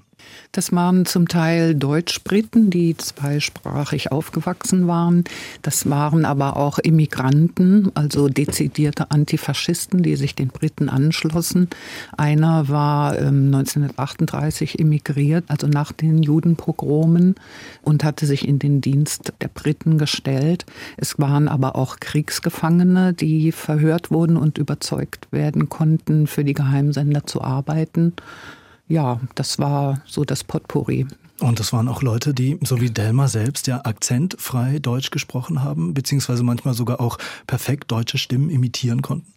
Das 0.53 0.73
waren 0.73 1.05
zum 1.05 1.29
Teil 1.29 1.75
Deutschbriten, 1.75 2.71
die 2.71 2.97
zweisprachig 2.97 4.11
aufgewachsen 4.11 4.87
waren. 4.89 5.25
Das 5.63 5.91
waren 5.91 6.25
aber 6.25 6.57
auch 6.57 6.79
Immigranten, 6.79 7.91
also 7.95 8.29
dezidierte 8.29 9.11
Antifaschisten, 9.11 10.03
die 10.03 10.17
sich 10.17 10.35
den 10.35 10.49
Briten 10.49 10.89
anschlossen. 10.89 11.69
Einer 12.17 12.69
war 12.69 13.19
ähm, 13.19 13.47
1938 13.55 14.79
emigriert, 14.79 15.45
also 15.49 15.67
nach 15.67 15.93
den 15.93 16.23
Judenpogromen 16.23 17.35
und 17.83 18.03
hatte 18.03 18.25
sich 18.25 18.49
in 18.49 18.59
den 18.59 18.81
Dienst 18.81 19.35
der 19.41 19.49
Briten 19.49 19.99
gestellt. 19.99 20.65
Es 20.97 21.19
waren 21.19 21.49
aber 21.49 21.77
auch 21.77 22.01
Kriegsgefangene, 22.01 23.13
die 23.13 23.53
verhört 23.53 24.11
wurden 24.11 24.37
und 24.37 24.59
überzeugt 24.59 25.29
werden 25.33 25.69
konnten, 25.69 26.27
für 26.27 26.45
die 26.45 26.55
Geheimsender 26.55 27.27
zu 27.27 27.43
arbeiten 27.43 28.15
ja, 28.89 29.21
das 29.35 29.59
war 29.59 30.01
so 30.07 30.25
das 30.25 30.45
Potpourri. 30.45 31.07
Und 31.41 31.61
das 31.61 31.73
waren 31.73 31.89
auch 31.89 32.03
Leute, 32.03 32.33
die, 32.33 32.59
so 32.63 32.81
wie 32.81 32.91
Delma 32.91 33.29
selbst, 33.29 33.67
ja 33.67 33.85
akzentfrei 33.85 34.79
Deutsch 34.79 35.11
gesprochen 35.11 35.63
haben, 35.63 35.93
beziehungsweise 35.93 36.43
manchmal 36.43 36.75
sogar 36.75 37.01
auch 37.01 37.19
perfekt 37.47 37.91
deutsche 37.91 38.17
Stimmen 38.17 38.49
imitieren 38.49 39.03
konnten? 39.03 39.36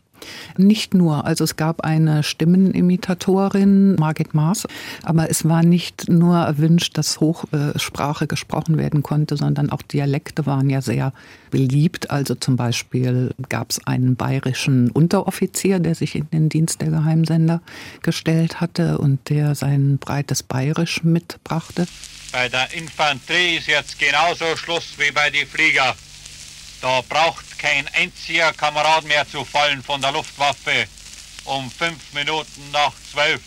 Nicht 0.58 0.94
nur, 0.94 1.26
also 1.26 1.44
es 1.44 1.56
gab 1.56 1.82
eine 1.82 2.24
Stimmenimitatorin, 2.24 3.96
Margit 3.96 4.34
Maas, 4.34 4.68
aber 5.04 5.30
es 5.30 5.48
war 5.48 5.64
nicht 5.64 6.10
nur 6.10 6.38
erwünscht, 6.38 6.98
dass 6.98 7.20
Hochsprache 7.20 8.28
gesprochen 8.28 8.78
werden 8.78 9.04
konnte, 9.04 9.38
sondern 9.38 9.70
auch 9.70 9.82
Dialekte 9.82 10.46
waren 10.46 10.70
ja 10.70 10.82
sehr 10.82 11.14
beliebt. 11.52 12.12
Also 12.12 12.36
zum 12.36 12.56
Beispiel 12.56 13.34
gab 13.50 13.72
es 13.72 13.86
einen 13.86 14.16
bayerischen 14.16 14.92
Unteroffizier, 14.92 15.80
der 15.80 15.96
sich 15.96 16.16
in 16.16 16.30
den 16.32 16.50
Dienst 16.50 16.82
der 16.82 16.90
Geheimsender 16.90 17.62
gestellt 18.02 18.62
hatte 18.62 18.98
und 18.98 19.30
der 19.30 19.56
sein 19.56 19.98
breites 19.98 20.44
Bayerisch 20.44 21.04
mitbrachte. 21.04 21.88
Bei 22.32 22.48
der 22.48 22.72
Infanterie 22.74 23.58
ist 23.58 23.68
jetzt 23.68 23.98
genauso 23.98 24.56
Schluss 24.56 24.94
wie 24.98 25.12
bei 25.12 25.30
den 25.30 25.48
Flieger. 25.48 25.96
Da 26.82 27.02
braucht 27.10 27.49
kein 27.60 27.86
einziger 27.94 28.54
Kamerad 28.54 29.06
mehr 29.06 29.28
zu 29.28 29.44
fallen 29.44 29.84
von 29.84 30.02
der 30.02 30.12
Luftwaffe 30.12 30.88
um 31.46 31.70
fünf 31.70 32.14
Minuten 32.14 32.62
nach 32.72 32.94
zwölf. 33.12 33.42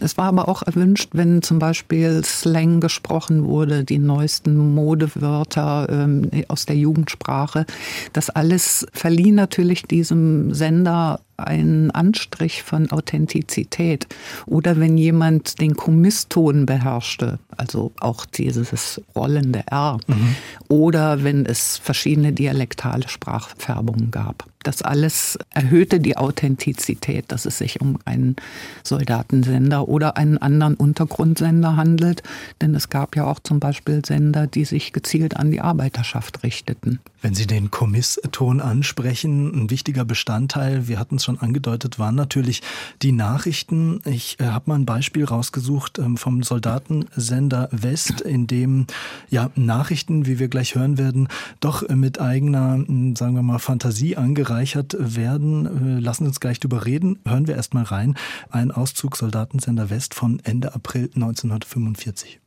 Es 0.00 0.16
war 0.16 0.26
aber 0.26 0.48
auch 0.48 0.62
erwünscht, 0.62 1.10
wenn 1.12 1.42
zum 1.42 1.58
Beispiel 1.58 2.22
Slang 2.24 2.80
gesprochen 2.80 3.44
wurde, 3.44 3.84
die 3.84 3.98
neuesten 3.98 4.74
Modewörter 4.74 5.88
ähm, 5.90 6.30
aus 6.46 6.66
der 6.66 6.76
Jugendsprache. 6.76 7.66
Das 8.12 8.30
alles 8.30 8.86
verlieh 8.92 9.32
natürlich 9.32 9.82
diesem 9.82 10.54
Sender 10.54 11.20
einen 11.38 11.90
Anstrich 11.90 12.62
von 12.62 12.90
Authentizität. 12.90 14.06
Oder 14.46 14.78
wenn 14.78 14.98
jemand 14.98 15.60
den 15.60 15.74
Komisston 15.74 16.66
beherrschte, 16.66 17.38
also 17.56 17.92
auch 18.00 18.26
dieses 18.26 19.00
rollende 19.14 19.64
R. 19.70 19.98
Mhm. 20.06 20.34
Oder 20.68 21.24
wenn 21.24 21.46
es 21.46 21.78
verschiedene 21.78 22.32
dialektale 22.32 23.08
Sprachfärbungen 23.08 24.10
gab. 24.10 24.46
Das 24.64 24.82
alles 24.82 25.38
erhöhte 25.50 26.00
die 26.00 26.16
Authentizität, 26.16 27.26
dass 27.28 27.46
es 27.46 27.58
sich 27.58 27.80
um 27.80 27.98
einen 28.04 28.36
Soldatensender 28.82 29.88
oder 29.88 30.16
einen 30.16 30.36
anderen 30.38 30.74
Untergrundsender 30.74 31.76
handelt. 31.76 32.22
Denn 32.60 32.74
es 32.74 32.90
gab 32.90 33.16
ja 33.16 33.24
auch 33.24 33.38
zum 33.38 33.60
Beispiel 33.60 34.04
Sender, 34.04 34.46
die 34.46 34.64
sich 34.64 34.92
gezielt 34.92 35.36
an 35.36 35.52
die 35.52 35.60
Arbeiterschaft 35.60 36.42
richteten. 36.42 36.98
Wenn 37.22 37.34
Sie 37.34 37.46
den 37.46 37.70
Komisston 37.70 38.60
ansprechen, 38.60 39.52
ein 39.54 39.70
wichtiger 39.70 40.04
Bestandteil, 40.04 40.86
wir 40.88 40.98
hatten 40.98 41.16
es 41.16 41.27
schon 41.28 41.40
angedeutet, 41.40 41.98
waren 41.98 42.14
natürlich 42.14 42.62
die 43.02 43.12
Nachrichten. 43.12 44.00
Ich 44.06 44.40
äh, 44.40 44.44
habe 44.44 44.70
mal 44.70 44.76
ein 44.76 44.86
Beispiel 44.86 45.26
rausgesucht 45.26 45.98
ähm, 45.98 46.16
vom 46.16 46.42
Soldatensender 46.42 47.68
West, 47.70 48.22
in 48.22 48.46
dem 48.46 48.86
ja 49.28 49.50
Nachrichten, 49.54 50.24
wie 50.24 50.38
wir 50.38 50.48
gleich 50.48 50.74
hören 50.74 50.96
werden, 50.96 51.28
doch 51.60 51.82
äh, 51.82 51.94
mit 51.94 52.18
eigener, 52.18 52.74
hm, 52.76 53.14
sagen 53.14 53.34
wir 53.34 53.42
mal, 53.42 53.58
Fantasie 53.58 54.16
angereichert 54.16 54.96
werden. 54.98 55.98
Äh, 55.98 56.00
lassen 56.00 56.26
uns 56.26 56.40
gleich 56.40 56.60
drüber 56.60 56.86
reden. 56.86 57.18
Hören 57.26 57.46
wir 57.46 57.56
erst 57.56 57.74
mal 57.74 57.84
rein. 57.84 58.16
Ein 58.48 58.70
Auszug 58.70 59.16
Soldatensender 59.18 59.90
West 59.90 60.14
von 60.14 60.40
Ende 60.44 60.74
April 60.74 61.10
1945. 61.14 62.40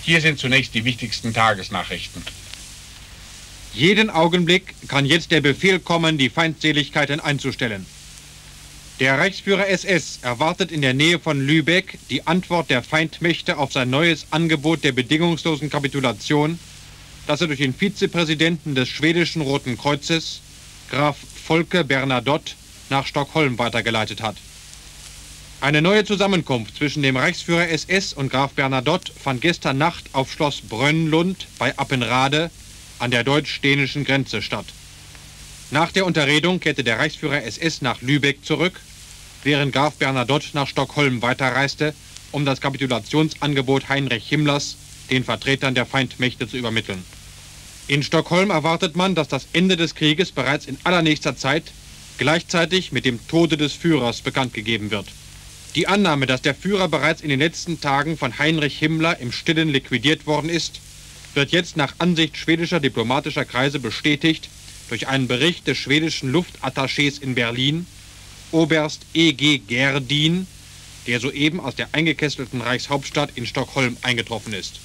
Hier 0.00 0.22
sind 0.22 0.38
zunächst 0.38 0.74
die 0.74 0.86
wichtigsten 0.86 1.34
Tagesnachrichten. 1.34 2.22
Jeden 3.74 4.08
Augenblick 4.08 4.74
kann 4.86 5.04
jetzt 5.04 5.32
der 5.32 5.40
Befehl 5.40 5.80
kommen, 5.80 6.16
die 6.16 6.30
Feindseligkeiten 6.30 7.18
einzustellen. 7.18 7.84
Der 9.00 9.18
Reichsführer 9.18 9.66
SS 9.66 10.20
erwartet 10.22 10.70
in 10.70 10.80
der 10.80 10.94
Nähe 10.94 11.18
von 11.18 11.44
Lübeck 11.44 11.98
die 12.10 12.28
Antwort 12.28 12.70
der 12.70 12.80
Feindmächte 12.80 13.58
auf 13.58 13.72
sein 13.72 13.90
neues 13.90 14.28
Angebot 14.30 14.84
der 14.84 14.92
bedingungslosen 14.92 15.68
Kapitulation, 15.68 16.60
das 17.26 17.40
er 17.40 17.48
durch 17.48 17.58
den 17.58 17.74
Vizepräsidenten 17.74 18.76
des 18.76 18.88
schwedischen 18.88 19.42
Roten 19.42 19.76
Kreuzes, 19.76 20.42
Graf 20.90 21.16
Volke 21.44 21.82
Bernadotte, 21.82 22.52
nach 22.88 23.04
Stockholm 23.04 23.58
weitergeleitet 23.58 24.22
hat. 24.22 24.36
Eine 25.60 25.82
neue 25.82 26.04
Zusammenkunft 26.04 26.76
zwischen 26.76 27.02
dem 27.02 27.16
Reichsführer 27.16 27.70
SS 27.70 28.12
und 28.12 28.30
Graf 28.30 28.52
Bernadotte 28.52 29.12
fand 29.12 29.40
gestern 29.40 29.76
Nacht 29.76 30.04
auf 30.12 30.30
Schloss 30.30 30.60
Brönnlund 30.60 31.48
bei 31.58 31.76
Appenrade 31.76 32.48
an 33.00 33.10
der 33.10 33.24
deutsch-dänischen 33.24 34.04
Grenze 34.04 34.40
statt. 34.40 34.66
Nach 35.74 35.90
der 35.90 36.06
Unterredung 36.06 36.60
kehrte 36.60 36.84
der 36.84 37.00
Reichsführer 37.00 37.42
SS 37.42 37.82
nach 37.82 38.00
Lübeck 38.00 38.44
zurück, 38.44 38.78
während 39.42 39.72
Graf 39.72 39.96
Bernadotte 39.96 40.50
nach 40.52 40.68
Stockholm 40.68 41.20
weiterreiste, 41.20 41.94
um 42.30 42.44
das 42.44 42.60
Kapitulationsangebot 42.60 43.88
Heinrich 43.88 44.28
Himmlers 44.28 44.76
den 45.10 45.24
Vertretern 45.24 45.74
der 45.74 45.84
Feindmächte 45.84 46.46
zu 46.46 46.56
übermitteln. 46.56 47.02
In 47.88 48.04
Stockholm 48.04 48.50
erwartet 48.50 48.94
man, 48.94 49.16
dass 49.16 49.26
das 49.26 49.48
Ende 49.52 49.76
des 49.76 49.96
Krieges 49.96 50.30
bereits 50.30 50.66
in 50.66 50.78
allernächster 50.84 51.36
Zeit 51.36 51.64
gleichzeitig 52.18 52.92
mit 52.92 53.04
dem 53.04 53.18
Tode 53.26 53.56
des 53.56 53.72
Führers 53.72 54.20
bekannt 54.20 54.54
gegeben 54.54 54.92
wird. 54.92 55.06
Die 55.74 55.88
Annahme, 55.88 56.26
dass 56.26 56.40
der 56.40 56.54
Führer 56.54 56.86
bereits 56.86 57.20
in 57.20 57.30
den 57.30 57.40
letzten 57.40 57.80
Tagen 57.80 58.16
von 58.16 58.38
Heinrich 58.38 58.78
Himmler 58.78 59.18
im 59.18 59.32
Stillen 59.32 59.70
liquidiert 59.70 60.28
worden 60.28 60.50
ist, 60.50 60.78
wird 61.34 61.50
jetzt 61.50 61.76
nach 61.76 61.96
Ansicht 61.98 62.36
schwedischer 62.36 62.78
diplomatischer 62.78 63.44
Kreise 63.44 63.80
bestätigt 63.80 64.48
durch 64.88 65.08
einen 65.08 65.28
Bericht 65.28 65.66
des 65.66 65.78
schwedischen 65.78 66.32
Luftattachés 66.32 67.20
in 67.20 67.34
Berlin, 67.34 67.86
Oberst 68.52 69.02
E.G. 69.14 69.58
Gerdin, 69.66 70.46
der 71.06 71.20
soeben 71.20 71.60
aus 71.60 71.74
der 71.74 71.88
eingekesselten 71.92 72.60
Reichshauptstadt 72.60 73.30
in 73.34 73.46
Stockholm 73.46 73.96
eingetroffen 74.02 74.52
ist. 74.52 74.80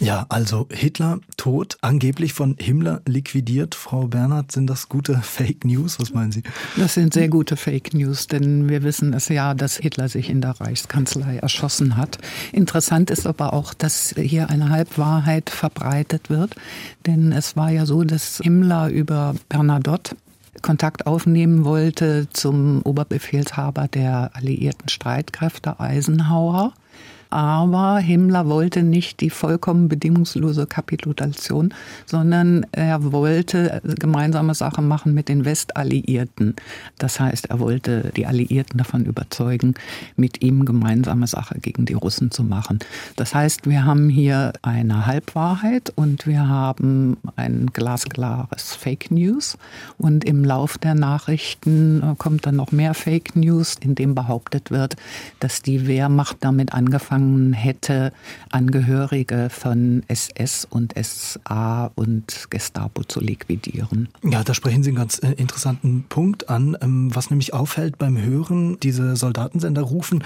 Ja, 0.00 0.26
also 0.28 0.66
Hitler 0.70 1.20
tot, 1.36 1.78
angeblich 1.80 2.32
von 2.32 2.56
Himmler 2.58 3.00
liquidiert. 3.06 3.74
Frau 3.74 4.08
Bernhard, 4.08 4.50
sind 4.50 4.68
das 4.68 4.88
gute 4.88 5.18
Fake 5.22 5.64
News? 5.64 6.00
Was 6.00 6.12
meinen 6.12 6.32
Sie? 6.32 6.42
Das 6.76 6.94
sind 6.94 7.14
sehr 7.14 7.28
gute 7.28 7.56
Fake 7.56 7.94
News, 7.94 8.26
denn 8.26 8.68
wir 8.68 8.82
wissen 8.82 9.12
es 9.12 9.28
ja, 9.28 9.54
dass 9.54 9.76
Hitler 9.76 10.08
sich 10.08 10.30
in 10.30 10.40
der 10.40 10.60
Reichskanzlei 10.60 11.36
erschossen 11.36 11.96
hat. 11.96 12.18
Interessant 12.52 13.10
ist 13.10 13.26
aber 13.26 13.52
auch, 13.52 13.72
dass 13.72 14.14
hier 14.16 14.50
eine 14.50 14.70
Halbwahrheit 14.70 15.50
verbreitet 15.50 16.28
wird, 16.28 16.56
denn 17.06 17.32
es 17.32 17.56
war 17.56 17.70
ja 17.70 17.86
so, 17.86 18.02
dass 18.04 18.38
Himmler 18.38 18.88
über 18.88 19.34
Bernadotte 19.48 20.16
Kontakt 20.62 21.06
aufnehmen 21.06 21.64
wollte 21.64 22.28
zum 22.32 22.80
Oberbefehlshaber 22.82 23.86
der 23.88 24.30
alliierten 24.34 24.88
Streitkräfte 24.88 25.78
Eisenhower 25.78 26.72
aber 27.34 27.98
Himmler 27.98 28.48
wollte 28.48 28.84
nicht 28.84 29.20
die 29.20 29.28
vollkommen 29.28 29.88
bedingungslose 29.88 30.66
Kapitulation, 30.66 31.74
sondern 32.06 32.64
er 32.70 33.12
wollte 33.12 33.82
gemeinsame 33.98 34.54
Sache 34.54 34.82
machen 34.82 35.14
mit 35.14 35.28
den 35.28 35.44
Westalliierten. 35.44 36.54
Das 36.98 37.18
heißt, 37.18 37.46
er 37.46 37.58
wollte 37.58 38.12
die 38.16 38.26
Alliierten 38.26 38.78
davon 38.78 39.04
überzeugen, 39.04 39.74
mit 40.16 40.42
ihm 40.42 40.64
gemeinsame 40.64 41.26
Sache 41.26 41.58
gegen 41.58 41.86
die 41.86 41.94
Russen 41.94 42.30
zu 42.30 42.44
machen. 42.44 42.78
Das 43.16 43.34
heißt, 43.34 43.68
wir 43.68 43.84
haben 43.84 44.08
hier 44.08 44.52
eine 44.62 45.06
Halbwahrheit 45.06 45.92
und 45.96 46.28
wir 46.28 46.48
haben 46.48 47.16
ein 47.34 47.66
glasklares 47.72 48.76
Fake 48.76 49.10
News. 49.10 49.58
Und 49.98 50.24
im 50.24 50.44
Lauf 50.44 50.78
der 50.78 50.94
Nachrichten 50.94 52.00
äh, 52.00 52.14
kommt 52.16 52.46
dann 52.46 52.54
noch 52.54 52.70
mehr 52.70 52.94
Fake 52.94 53.34
News, 53.34 53.74
in 53.80 53.96
dem 53.96 54.14
behauptet 54.14 54.70
wird, 54.70 54.94
dass 55.40 55.62
die 55.62 55.88
Wehrmacht 55.88 56.36
damit 56.40 56.72
angefangen 56.72 57.23
angefangen 57.24 57.52
hätte, 57.52 58.12
Angehörige 58.50 59.48
von 59.50 60.02
SS 60.08 60.66
und 60.68 60.94
SA 60.96 61.90
und 61.94 62.46
Gestapo 62.50 63.02
zu 63.04 63.20
liquidieren. 63.20 64.08
Ja, 64.22 64.44
da 64.44 64.54
sprechen 64.54 64.82
Sie 64.82 64.90
einen 64.90 64.98
ganz 64.98 65.18
äh, 65.18 65.32
interessanten 65.32 66.04
Punkt 66.08 66.48
an. 66.48 66.76
Ähm, 66.80 67.14
was 67.14 67.30
nämlich 67.30 67.52
auffällt 67.54 67.98
beim 67.98 68.20
Hören, 68.20 68.78
diese 68.80 69.16
Soldatensender 69.16 69.82
rufen 69.82 70.22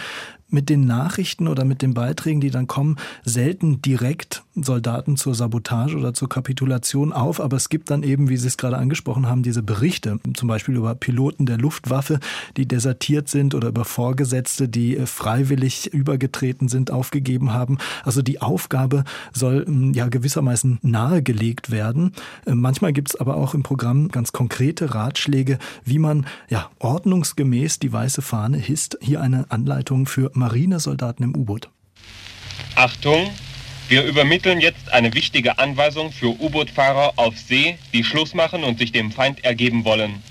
mit 0.50 0.68
den 0.68 0.86
Nachrichten 0.86 1.48
oder 1.48 1.64
mit 1.64 1.82
den 1.82 1.94
Beiträgen, 1.94 2.40
die 2.40 2.50
dann 2.50 2.66
kommen, 2.66 2.96
selten 3.24 3.82
direkt 3.82 4.42
Soldaten 4.64 5.16
zur 5.16 5.34
Sabotage 5.34 5.96
oder 5.96 6.14
zur 6.14 6.28
Kapitulation 6.28 7.12
auf. 7.12 7.40
Aber 7.40 7.56
es 7.56 7.68
gibt 7.68 7.90
dann 7.90 8.02
eben, 8.02 8.28
wie 8.28 8.36
Sie 8.36 8.46
es 8.46 8.56
gerade 8.56 8.78
angesprochen 8.78 9.26
haben, 9.26 9.42
diese 9.42 9.62
Berichte, 9.62 10.18
zum 10.34 10.48
Beispiel 10.48 10.76
über 10.76 10.94
Piloten 10.94 11.46
der 11.46 11.58
Luftwaffe, 11.58 12.18
die 12.56 12.66
desertiert 12.66 13.28
sind 13.28 13.54
oder 13.54 13.68
über 13.68 13.84
Vorgesetzte, 13.84 14.68
die 14.68 14.96
äh, 14.96 15.06
freiwillig 15.06 15.92
übergetreten 15.92 16.68
sind, 16.68 16.90
aufgegeben 16.90 17.52
haben. 17.52 17.78
Also 18.04 18.22
die 18.22 18.40
Aufgabe 18.40 19.04
soll 19.32 19.66
hm, 19.66 19.92
ja 19.92 20.08
gewissermaßen 20.08 20.78
nahegelegt 20.82 21.70
werden. 21.70 22.12
Äh, 22.46 22.54
manchmal 22.54 22.92
gibt 22.92 23.10
es 23.10 23.16
aber 23.16 23.36
auch 23.36 23.54
im 23.54 23.62
Programm 23.62 24.08
ganz 24.08 24.32
konkrete 24.32 24.94
Ratschläge, 24.94 25.58
wie 25.84 25.98
man 25.98 26.26
ja 26.48 26.70
ordnungsgemäß 26.78 27.78
die 27.78 27.92
weiße 27.92 28.22
Fahne 28.22 28.56
hisst. 28.56 28.98
Hier 29.00 29.20
eine 29.20 29.50
Anleitung 29.50 30.06
für 30.06 30.30
Marinesoldaten 30.38 31.24
im 31.24 31.36
U-Boot. 31.36 31.68
Achtung, 32.74 33.30
wir 33.88 34.04
übermitteln 34.04 34.60
jetzt 34.60 34.92
eine 34.92 35.14
wichtige 35.14 35.58
Anweisung 35.58 36.12
für 36.12 36.28
U-Boot-Fahrer 36.40 37.14
auf 37.16 37.36
See, 37.38 37.78
die 37.92 38.04
Schluss 38.04 38.34
machen 38.34 38.64
und 38.64 38.78
sich 38.78 38.92
dem 38.92 39.10
Feind 39.10 39.44
ergeben 39.44 39.84
wollen. 39.84 40.22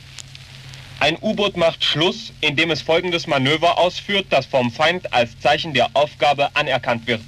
Ein 0.99 1.17
U-Boot 1.21 1.57
macht 1.57 1.83
Schluss, 1.83 2.33
indem 2.41 2.71
es 2.71 2.81
folgendes 2.81 3.27
Manöver 3.27 3.77
ausführt, 3.77 4.27
das 4.29 4.45
vom 4.47 4.71
Feind 4.71 5.13
als 5.13 5.39
Zeichen 5.39 5.73
der 5.73 5.89
Aufgabe 5.93 6.55
anerkannt 6.55 7.05
wird. 7.05 7.21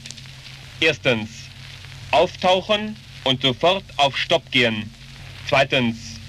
Erstens, 0.80 1.30
auftauchen 2.12 2.96
und 3.26 3.42
sofort 3.42 3.84
auf 3.98 4.18
Stopp 4.18 4.50
gehen. 4.52 4.92
Zweitens, 5.48 6.20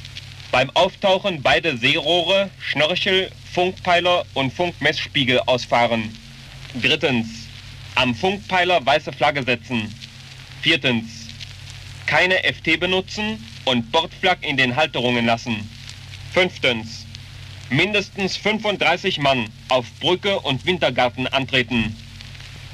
beim 0.51 0.71
Auftauchen 0.71 1.43
beide 1.43 1.77
Seerohre, 1.77 2.51
Schnorchel, 2.59 3.31
Funkpfeiler 3.53 4.25
und 4.35 4.53
Funkmessspiegel 4.53 5.41
ausfahren. 5.41 6.15
Drittens, 6.75 7.27
am 7.97 8.15
Funkpeiler 8.15 8.85
weiße 8.87 9.13
Flagge 9.13 9.43
setzen. 9.43 9.93
Viertens, 10.63 11.27
keine 12.07 12.37
FT 12.45 12.79
benutzen 12.79 13.45
und 13.65 13.91
Bordflak 13.91 14.39
in 14.47 14.57
den 14.57 14.77
Halterungen 14.77 15.27
lassen. 15.27 15.69
Fünftens, 16.33 17.07
mindestens 17.71 18.37
35 18.37 19.19
Mann 19.19 19.49
auf 19.69 19.85
Brücke 19.99 20.39
und 20.39 20.65
Wintergarten 20.65 21.27
antreten. 21.27 21.97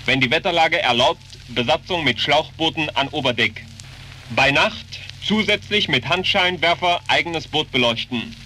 Wenn 0.05 0.21
die 0.21 0.31
Wetterlage 0.31 0.81
erlaubt, 0.83 1.23
Besatzung 1.49 2.05
mit 2.05 2.21
Schlauchbooten 2.21 2.91
an 2.97 3.09
Oberdeck. 3.09 3.65
Bei 4.31 4.51
Nacht 4.51 5.01
zusätzlich 5.27 5.89
mit 5.89 6.07
Handscheinwerfer 6.07 7.01
eigenes 7.09 7.49
Boot 7.49 7.73
beleuchten. 7.73 8.37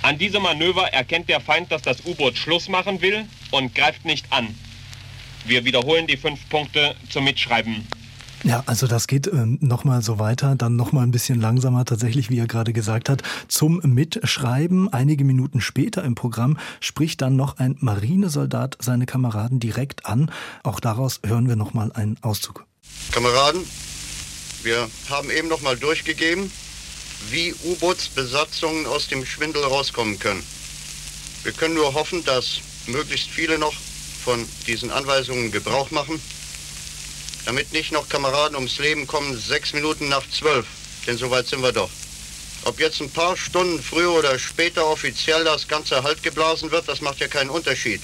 An 0.00 0.16
diesem 0.16 0.42
Manöver 0.42 0.94
erkennt 0.94 1.28
der 1.28 1.40
Feind, 1.40 1.70
dass 1.70 1.82
das 1.82 2.06
U-Boot 2.06 2.38
Schluss 2.38 2.68
machen 2.68 3.02
will 3.02 3.26
und 3.50 3.74
greift 3.74 4.04
nicht 4.04 4.32
an. 4.32 4.54
Wir 5.46 5.64
wiederholen 5.64 6.06
die 6.06 6.16
fünf 6.16 6.48
Punkte 6.48 6.96
zum 7.08 7.24
Mitschreiben. 7.24 7.86
Ja, 8.44 8.62
also 8.66 8.86
das 8.86 9.06
geht 9.06 9.26
äh, 9.26 9.32
nochmal 9.44 10.02
so 10.02 10.18
weiter, 10.18 10.54
dann 10.54 10.76
nochmal 10.76 11.04
ein 11.04 11.10
bisschen 11.10 11.40
langsamer 11.40 11.84
tatsächlich, 11.84 12.30
wie 12.30 12.38
er 12.38 12.46
gerade 12.46 12.72
gesagt 12.72 13.08
hat, 13.08 13.22
zum 13.48 13.80
Mitschreiben. 13.82 14.92
Einige 14.92 15.24
Minuten 15.24 15.60
später 15.60 16.04
im 16.04 16.14
Programm 16.14 16.58
spricht 16.80 17.22
dann 17.22 17.34
noch 17.34 17.58
ein 17.58 17.76
Marinesoldat 17.80 18.76
seine 18.80 19.06
Kameraden 19.06 19.58
direkt 19.58 20.06
an. 20.06 20.30
Auch 20.62 20.80
daraus 20.80 21.20
hören 21.26 21.48
wir 21.48 21.56
nochmal 21.56 21.90
einen 21.92 22.18
Auszug. 22.22 22.66
Kameraden, 23.10 23.62
wir 24.62 24.88
haben 25.10 25.30
eben 25.30 25.48
nochmal 25.48 25.76
durchgegeben, 25.76 26.50
wie 27.30 27.52
U-Bootsbesatzungen 27.64 28.86
aus 28.86 29.08
dem 29.08 29.24
Schwindel 29.24 29.64
rauskommen 29.64 30.18
können. 30.18 30.42
Wir 31.42 31.52
können 31.52 31.74
nur 31.74 31.94
hoffen, 31.94 32.24
dass 32.24 32.60
möglichst 32.88 33.28
viele 33.28 33.58
noch 33.58 33.74
von 34.24 34.44
diesen 34.66 34.90
Anweisungen 34.90 35.52
Gebrauch 35.52 35.90
machen, 35.90 36.20
damit 37.44 37.72
nicht 37.72 37.92
noch 37.92 38.08
Kameraden 38.08 38.56
ums 38.56 38.78
Leben 38.78 39.06
kommen, 39.06 39.38
sechs 39.38 39.72
Minuten 39.72 40.08
nach 40.08 40.28
zwölf, 40.30 40.66
denn 41.06 41.16
so 41.16 41.30
weit 41.30 41.46
sind 41.46 41.62
wir 41.62 41.72
doch. 41.72 41.90
Ob 42.64 42.80
jetzt 42.80 43.00
ein 43.00 43.10
paar 43.10 43.36
Stunden 43.36 43.80
früher 43.80 44.10
oder 44.10 44.38
später 44.38 44.86
offiziell 44.86 45.44
das 45.44 45.68
Ganze 45.68 46.02
Halt 46.02 46.22
geblasen 46.22 46.72
wird, 46.72 46.88
das 46.88 47.00
macht 47.00 47.20
ja 47.20 47.28
keinen 47.28 47.50
Unterschied. 47.50 48.00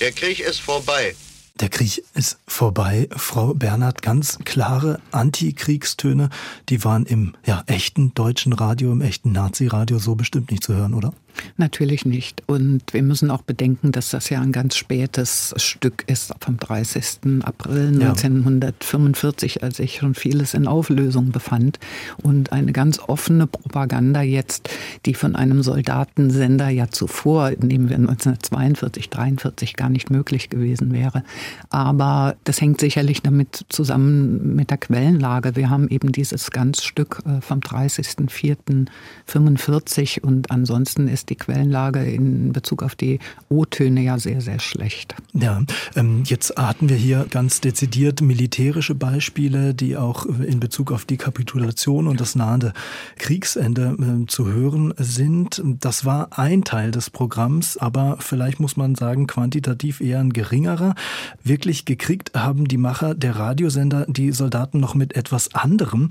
Der 0.00 0.12
Krieg 0.12 0.40
ist 0.40 0.60
vorbei. 0.60 1.14
Der 1.60 1.68
Krieg 1.68 2.02
ist 2.14 2.38
vorbei. 2.48 3.08
Frau 3.14 3.52
Bernhard, 3.52 4.00
ganz 4.00 4.38
klare 4.44 5.00
Antikriegstöne, 5.10 6.30
die 6.70 6.82
waren 6.82 7.04
im 7.04 7.34
ja, 7.44 7.62
echten 7.66 8.14
deutschen 8.14 8.54
Radio, 8.54 8.90
im 8.90 9.02
echten 9.02 9.32
Nazi-Radio 9.32 9.98
so 9.98 10.14
bestimmt 10.14 10.50
nicht 10.50 10.64
zu 10.64 10.74
hören, 10.74 10.94
oder? 10.94 11.12
Natürlich 11.56 12.04
nicht. 12.04 12.42
Und 12.46 12.82
wir 12.92 13.02
müssen 13.02 13.30
auch 13.30 13.42
bedenken, 13.42 13.92
dass 13.92 14.10
das 14.10 14.30
ja 14.30 14.40
ein 14.40 14.52
ganz 14.52 14.76
spätes 14.76 15.54
Stück 15.56 16.04
ist, 16.06 16.32
vom 16.40 16.56
30. 16.56 17.42
April 17.42 18.00
1945, 18.00 19.56
ja. 19.56 19.62
als 19.62 19.76
sich 19.76 19.96
schon 19.96 20.14
vieles 20.14 20.54
in 20.54 20.66
Auflösung 20.66 21.30
befand. 21.30 21.78
Und 22.22 22.52
eine 22.52 22.72
ganz 22.72 22.98
offene 22.98 23.46
Propaganda 23.46 24.22
jetzt, 24.22 24.70
die 25.06 25.14
von 25.14 25.36
einem 25.36 25.62
Soldatensender 25.62 26.68
ja 26.68 26.88
zuvor, 26.88 27.52
nehmen 27.60 27.88
wir 27.88 27.96
1942, 27.96 29.10
43, 29.10 29.74
gar 29.74 29.88
nicht 29.88 30.10
möglich 30.10 30.50
gewesen 30.50 30.92
wäre. 30.92 31.22
Aber 31.70 32.36
das 32.44 32.60
hängt 32.60 32.80
sicherlich 32.80 33.22
damit 33.22 33.64
zusammen 33.68 34.56
mit 34.56 34.70
der 34.70 34.78
Quellenlage. 34.78 35.54
Wir 35.56 35.70
haben 35.70 35.88
eben 35.88 36.12
dieses 36.12 36.50
Ganzstück 36.50 37.22
äh, 37.26 37.40
vom 37.40 37.60
30.04.45 37.60 40.20
und 40.20 40.50
ansonsten 40.50 41.08
ist 41.08 41.21
ist 41.22 41.30
die 41.30 41.36
Quellenlage 41.36 42.04
in 42.04 42.52
Bezug 42.52 42.82
auf 42.82 42.96
die 42.96 43.20
O-Töne 43.48 44.02
ja 44.02 44.18
sehr, 44.18 44.40
sehr 44.40 44.58
schlecht. 44.58 45.14
Ja, 45.34 45.62
ähm, 45.94 46.24
jetzt 46.26 46.56
hatten 46.56 46.88
wir 46.88 46.96
hier 46.96 47.26
ganz 47.30 47.60
dezidiert 47.60 48.20
militärische 48.20 48.96
Beispiele, 48.96 49.72
die 49.72 49.96
auch 49.96 50.26
in 50.26 50.58
Bezug 50.58 50.90
auf 50.90 51.04
die 51.04 51.16
Kapitulation 51.16 52.08
und 52.08 52.20
das 52.20 52.34
nahende 52.34 52.72
Kriegsende 53.18 53.96
äh, 54.00 54.26
zu 54.26 54.46
hören 54.46 54.94
sind. 54.96 55.62
Das 55.64 56.04
war 56.04 56.36
ein 56.36 56.64
Teil 56.64 56.90
des 56.90 57.08
Programms, 57.08 57.76
aber 57.76 58.16
vielleicht 58.18 58.58
muss 58.58 58.76
man 58.76 58.96
sagen, 58.96 59.28
quantitativ 59.28 60.00
eher 60.00 60.18
ein 60.18 60.32
geringerer. 60.32 60.96
Wirklich 61.44 61.84
gekriegt 61.84 62.32
haben 62.34 62.66
die 62.66 62.78
Macher 62.78 63.14
der 63.14 63.36
Radiosender 63.36 64.06
die 64.08 64.32
Soldaten 64.32 64.80
noch 64.80 64.96
mit 64.96 65.14
etwas 65.14 65.54
anderem. 65.54 66.08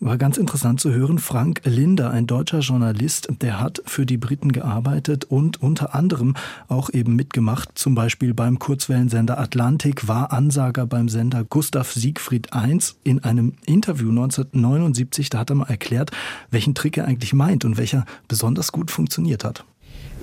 War 0.00 0.18
ganz 0.18 0.36
interessant 0.36 0.80
zu 0.80 0.92
hören. 0.92 1.18
Frank 1.18 1.62
Linder, 1.64 2.10
ein 2.10 2.26
deutscher 2.26 2.58
Journalist, 2.58 3.28
der 3.40 3.58
hat 3.58 3.82
für 3.86 4.04
die 4.04 4.18
Briten 4.18 4.49
Gearbeitet 4.52 5.24
und 5.24 5.62
unter 5.62 5.94
anderem 5.94 6.34
auch 6.68 6.90
eben 6.90 7.16
mitgemacht, 7.16 7.70
zum 7.74 7.94
Beispiel 7.94 8.34
beim 8.34 8.58
Kurzwellensender 8.58 9.38
Atlantik, 9.38 10.08
war 10.08 10.32
Ansager 10.32 10.86
beim 10.86 11.08
Sender 11.08 11.44
Gustav 11.44 11.92
Siegfried 11.92 12.48
I. 12.54 12.78
In 13.04 13.24
einem 13.24 13.54
Interview 13.66 14.10
1979, 14.10 15.30
da 15.30 15.38
hat 15.38 15.50
er 15.50 15.56
mal 15.56 15.70
erklärt, 15.70 16.10
welchen 16.50 16.74
Trick 16.74 16.96
er 16.96 17.06
eigentlich 17.06 17.32
meint 17.32 17.64
und 17.64 17.78
welcher 17.78 18.04
besonders 18.28 18.72
gut 18.72 18.90
funktioniert 18.90 19.44
hat. 19.44 19.64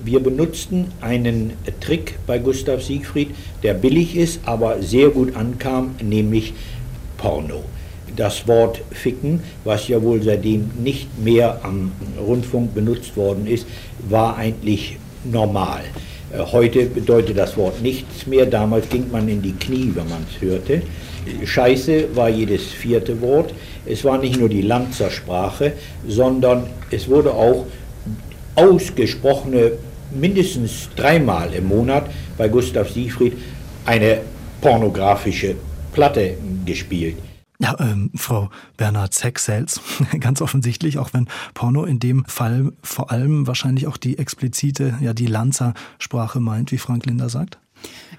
Wir 0.04 0.20
benutzten 0.22 0.86
einen 1.00 1.52
Trick 1.80 2.18
bei 2.26 2.38
Gustav 2.38 2.82
Siegfried, 2.82 3.34
der 3.62 3.74
billig 3.74 4.16
ist, 4.16 4.40
aber 4.44 4.80
sehr 4.80 5.10
gut 5.10 5.34
ankam, 5.34 5.96
nämlich 6.00 6.54
Porno. 7.16 7.64
Das 8.18 8.48
Wort 8.48 8.80
Ficken, 8.90 9.44
was 9.62 9.86
ja 9.86 10.02
wohl 10.02 10.20
seitdem 10.20 10.72
nicht 10.82 11.06
mehr 11.22 11.60
am 11.62 11.92
Rundfunk 12.18 12.74
benutzt 12.74 13.16
worden 13.16 13.46
ist, 13.46 13.64
war 14.08 14.36
eigentlich 14.36 14.96
normal. 15.22 15.82
Äh, 16.32 16.40
heute 16.50 16.86
bedeutet 16.86 17.38
das 17.38 17.56
Wort 17.56 17.80
nichts 17.80 18.26
mehr. 18.26 18.44
Damals 18.44 18.88
ging 18.88 19.08
man 19.12 19.28
in 19.28 19.40
die 19.40 19.52
Knie, 19.52 19.92
wenn 19.94 20.08
man 20.08 20.26
es 20.28 20.40
hörte. 20.42 20.82
Scheiße 21.44 22.16
war 22.16 22.28
jedes 22.28 22.64
vierte 22.64 23.20
Wort. 23.20 23.54
Es 23.86 24.04
war 24.04 24.18
nicht 24.18 24.36
nur 24.36 24.48
die 24.48 24.62
Lanzersprache, 24.62 25.74
sondern 26.08 26.64
es 26.90 27.06
wurde 27.06 27.32
auch 27.32 27.66
ausgesprochene 28.56 29.74
mindestens 30.10 30.88
dreimal 30.96 31.54
im 31.54 31.68
Monat 31.68 32.10
bei 32.36 32.48
Gustav 32.48 32.90
Siegfried 32.90 33.34
eine 33.84 34.22
pornografische 34.60 35.54
Platte 35.92 36.34
gespielt. 36.66 37.27
Ja, 37.60 37.76
ähm, 37.80 38.10
Frau 38.14 38.50
Bernhard 38.76 39.14
Sexels, 39.14 39.80
ganz 40.20 40.40
offensichtlich, 40.40 40.98
auch 40.98 41.12
wenn 41.12 41.26
Porno 41.54 41.84
in 41.84 41.98
dem 41.98 42.24
Fall 42.26 42.72
vor 42.82 43.10
allem 43.10 43.48
wahrscheinlich 43.48 43.88
auch 43.88 43.96
die 43.96 44.18
explizite, 44.18 44.96
ja 45.00 45.12
die 45.12 45.26
Lanzer-Sprache 45.26 46.38
meint, 46.38 46.70
wie 46.70 46.78
Frank 46.78 47.06
Linder 47.06 47.28
sagt. 47.28 47.58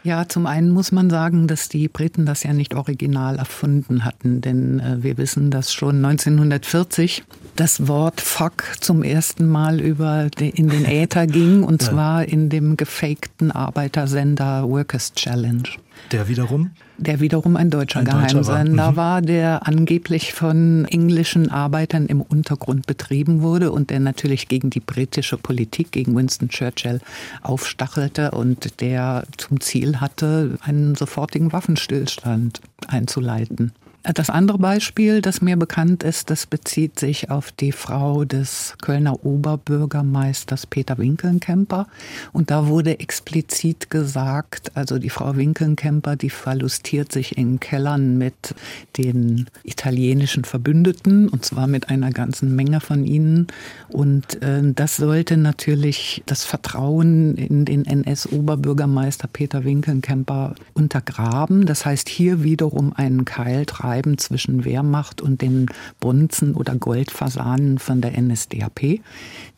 Ja, 0.03 0.27
zum 0.29 0.45
einen 0.45 0.69
muss 0.69 0.91
man 0.91 1.09
sagen, 1.09 1.47
dass 1.47 1.67
die 1.67 1.89
Briten 1.89 2.25
das 2.25 2.43
ja 2.43 2.53
nicht 2.53 2.73
original 2.73 3.37
erfunden 3.37 4.05
hatten, 4.05 4.39
denn 4.39 4.79
äh, 4.79 5.03
wir 5.03 5.17
wissen, 5.17 5.51
dass 5.51 5.73
schon 5.73 6.03
1940 6.03 7.23
das 7.55 7.87
Wort 7.87 8.21
Fuck 8.21 8.63
zum 8.79 9.03
ersten 9.03 9.47
Mal 9.47 9.81
über 9.81 10.29
de, 10.29 10.49
in 10.49 10.69
den 10.69 10.85
Äther 10.85 11.27
ging, 11.27 11.63
und 11.63 11.81
ja. 11.81 11.89
zwar 11.89 12.25
in 12.25 12.49
dem 12.49 12.77
gefakten 12.77 13.51
Arbeitersender 13.51 14.69
Workers 14.69 15.13
Challenge. 15.13 15.63
Der 16.11 16.29
wiederum? 16.29 16.71
Der 16.99 17.19
wiederum 17.19 17.55
ein 17.55 17.69
deutscher 17.69 17.99
ein 17.99 18.05
Geheimsender 18.05 18.77
war. 18.77 18.91
Mhm. 18.91 18.95
war, 18.95 19.21
der 19.21 19.67
angeblich 19.67 20.33
von 20.33 20.85
englischen 20.85 21.49
Arbeitern 21.49 22.07
im 22.07 22.21
Untergrund 22.21 22.87
betrieben 22.87 23.41
wurde 23.41 23.71
und 23.71 23.89
der 23.89 23.99
natürlich 23.99 24.47
gegen 24.47 24.69
die 24.69 24.81
britische 24.81 25.37
Politik, 25.37 25.91
gegen 25.91 26.15
Winston 26.15 26.49
Churchill 26.49 26.99
aufstachelte 27.41 28.31
und 28.31 28.81
der 28.81 29.23
zum 29.37 29.61
Ziel 29.61 30.01
hatte, 30.01 30.57
einen 30.61 30.95
sofortigen 30.95 31.53
Waffenstillstand 31.53 32.61
einzuleiten. 32.87 33.71
Das 34.03 34.29
andere 34.29 34.57
Beispiel, 34.57 35.21
das 35.21 35.41
mir 35.41 35.57
bekannt 35.57 36.03
ist, 36.03 36.29
das 36.29 36.45
bezieht 36.45 36.97
sich 36.97 37.29
auf 37.29 37.51
die 37.51 37.73
Frau 37.73 38.23
des 38.23 38.75
Kölner 38.81 39.25
Oberbürgermeisters 39.25 40.67
Peter 40.67 40.97
Winkelnkemper. 40.97 41.85
Und 42.31 42.49
da 42.49 42.67
wurde 42.67 43.01
explizit 43.01 43.89
gesagt, 43.89 44.71
also 44.75 44.99
die 44.99 45.09
Frau 45.09 45.35
Winkelnkemper, 45.35 46.15
die 46.15 46.29
verlustiert 46.29 47.11
sich 47.11 47.37
in 47.37 47.59
Kellern 47.59 48.17
mit 48.17 48.55
den 48.95 49.47
italienischen 49.63 50.45
Verbündeten, 50.45 51.27
und 51.27 51.43
zwar 51.43 51.67
mit 51.67 51.89
einer 51.89 52.11
ganzen 52.11 52.55
Menge 52.55 52.79
von 52.79 53.03
ihnen. 53.03 53.47
Und 53.89 54.41
äh, 54.41 54.61
das 54.73 54.95
sollte 54.95 55.35
natürlich 55.35 56.23
das 56.25 56.45
Vertrauen 56.45 57.35
in 57.35 57.65
den 57.65 57.83
NS-Oberbürgermeister 57.83 59.27
Peter 59.27 59.65
Winkelnkemper 59.65 60.55
untergraben. 60.73 61.65
Das 61.65 61.85
heißt, 61.85 62.07
hier 62.07 62.43
wiederum 62.43 62.93
einen 62.93 63.25
Keil 63.25 63.65
treiben 63.65 63.88
Treiben 63.89 64.19
zwischen 64.19 64.65
Wehrmacht 64.65 65.19
und 65.19 65.41
den 65.41 65.65
Bonzen 65.99 66.53
oder 66.53 66.75
Goldfasanen 66.75 67.79
von 67.79 68.01
der 68.01 68.21
NSDAP. 68.21 68.99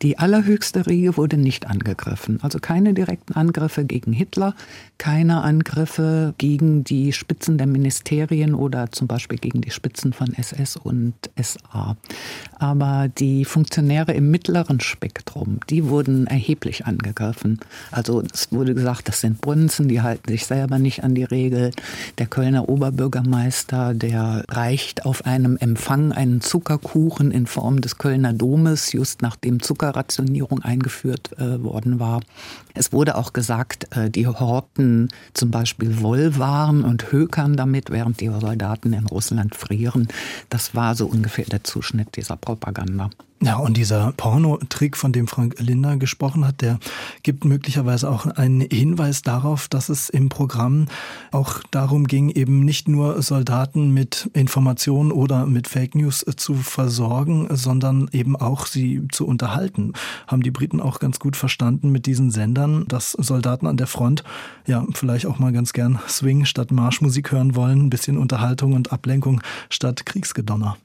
Die 0.02 0.18
allerhöchste 0.20 0.88
Riege 0.88 1.18
wurde 1.18 1.36
nicht 1.36 1.68
angegriffen. 1.68 2.40
Also 2.42 2.60
keine 2.60 2.94
direkten 2.94 3.34
Angriffe 3.34 3.84
gegen 3.84 4.14
Hitler, 4.14 4.56
keine 4.98 5.42
Angriffe 5.42 6.34
gegen 6.38 6.86
die 6.86 7.12
Spitzen 7.12 7.58
der 7.58 7.68
Ministerien 7.68 8.56
oder 8.56 8.90
zum 8.92 9.08
Beispiel 9.08 9.38
gegen 9.38 9.60
die 9.60 9.72
Spitzen 9.72 10.14
von 10.14 10.34
SS 10.34 10.78
und 10.78 11.14
SA. 11.38 11.98
Aber 12.58 13.10
die 13.10 13.44
Funktionäre 13.44 14.14
im 14.14 14.32
mittleren 14.32 14.80
Spektrum, 14.80 15.60
die 15.70 15.90
wurden 15.90 16.26
erheblich 16.28 16.86
angegriffen. 16.86 17.60
Also 17.92 18.24
es 18.34 18.50
wurde 18.54 18.76
gesagt, 18.76 19.10
das 19.10 19.20
sind 19.20 19.42
Bonzen, 19.42 19.90
die 19.90 20.02
halten 20.02 20.32
sich 20.32 20.46
selber 20.46 20.80
nicht 20.80 21.04
an 21.04 21.16
die 21.16 21.26
Regel. 21.26 21.72
Der 22.18 22.28
Kölner 22.28 22.70
Oberbürgermeister, 22.70 23.94
der 23.94 24.21
reicht 24.50 25.06
auf 25.06 25.26
einem 25.26 25.58
Empfang 25.58 26.12
einen 26.12 26.42
Zuckerkuchen 26.42 27.32
in 27.32 27.48
Form 27.48 27.82
des 27.82 27.98
Kölner 27.98 28.34
Domes, 28.34 28.92
just 28.94 29.22
nachdem 29.22 29.62
Zuckerrationierung 29.62 30.62
eingeführt 30.62 31.32
äh, 31.38 31.64
worden 31.64 32.00
war. 32.00 32.22
Es 32.74 32.92
wurde 32.94 33.16
auch 33.16 33.34
gesagt, 33.34 33.96
äh, 33.96 34.10
die 34.10 34.28
horten 34.28 35.10
zum 35.34 35.52
Beispiel 35.52 36.02
Wollwaren 36.02 36.84
und 36.84 37.12
hökern 37.12 37.56
damit, 37.56 37.90
während 37.90 38.22
die 38.22 38.30
Soldaten 38.30 38.94
in 38.94 39.06
Russland 39.08 39.56
frieren. 39.56 40.08
Das 40.50 40.76
war 40.76 40.96
so 40.96 41.08
ungefähr 41.08 41.46
der 41.46 41.64
Zuschnitt 41.64 42.16
dieser 42.16 42.38
Propaganda. 42.38 43.10
Ja, 43.44 43.56
und 43.56 43.76
dieser 43.76 44.14
Porno-Trick, 44.18 44.96
von 44.96 45.12
dem 45.12 45.28
Frank 45.28 45.60
Linder 45.60 45.98
gesprochen 45.98 46.46
hat, 46.46 46.62
der 46.62 46.78
gibt 47.24 47.44
möglicherweise 47.44 48.08
auch 48.08 48.28
einen 48.28 48.62
Hinweis 48.62 49.24
darauf, 49.24 49.68
dass 49.68 49.90
es 49.90 50.10
im 50.10 50.30
Programm 50.30 50.86
auch 51.32 51.64
darum 51.72 52.06
ging, 52.06 52.30
eben 52.30 52.64
nicht 52.64 52.88
nur 52.88 53.20
Soldaten 53.24 53.96
mit 53.96 54.30
Informationen 54.34 55.12
oder 55.12 55.48
mit 55.48 55.68
Fake 55.68 55.96
News 55.96 56.24
zu 56.38 56.54
versorgen, 56.54 57.48
sondern 57.50 58.10
eben 58.12 58.36
auch 58.36 58.68
sie 58.68 59.08
zu 59.12 59.26
unterhalten. 59.26 59.94
Haben 60.28 60.44
die 60.44 60.52
Briten 60.52 60.80
auch 60.80 61.00
ganz 61.00 61.18
gut 61.18 61.36
verstanden 61.36 61.90
mit 61.90 62.06
diesen 62.06 62.30
Sendern, 62.30 62.86
dass 62.88 63.14
Soldaten 63.14 63.66
an 63.66 63.78
der 63.78 63.88
Front 63.88 64.24
ja 64.68 64.86
vielleicht 64.94 65.26
auch 65.26 65.40
mal 65.40 65.52
ganz 65.52 65.74
gern 65.74 66.00
Swing 66.08 66.46
statt 66.46 66.70
Marschmusik 66.70 67.32
hören 67.32 67.56
wollen, 67.56 67.88
ein 67.88 67.90
bisschen 67.90 68.20
Unterhaltung 68.20 68.74
und 68.74 68.94
Ablenkung 68.94 69.42
statt 69.72 70.06
Kriegsgedonner. 70.06 70.78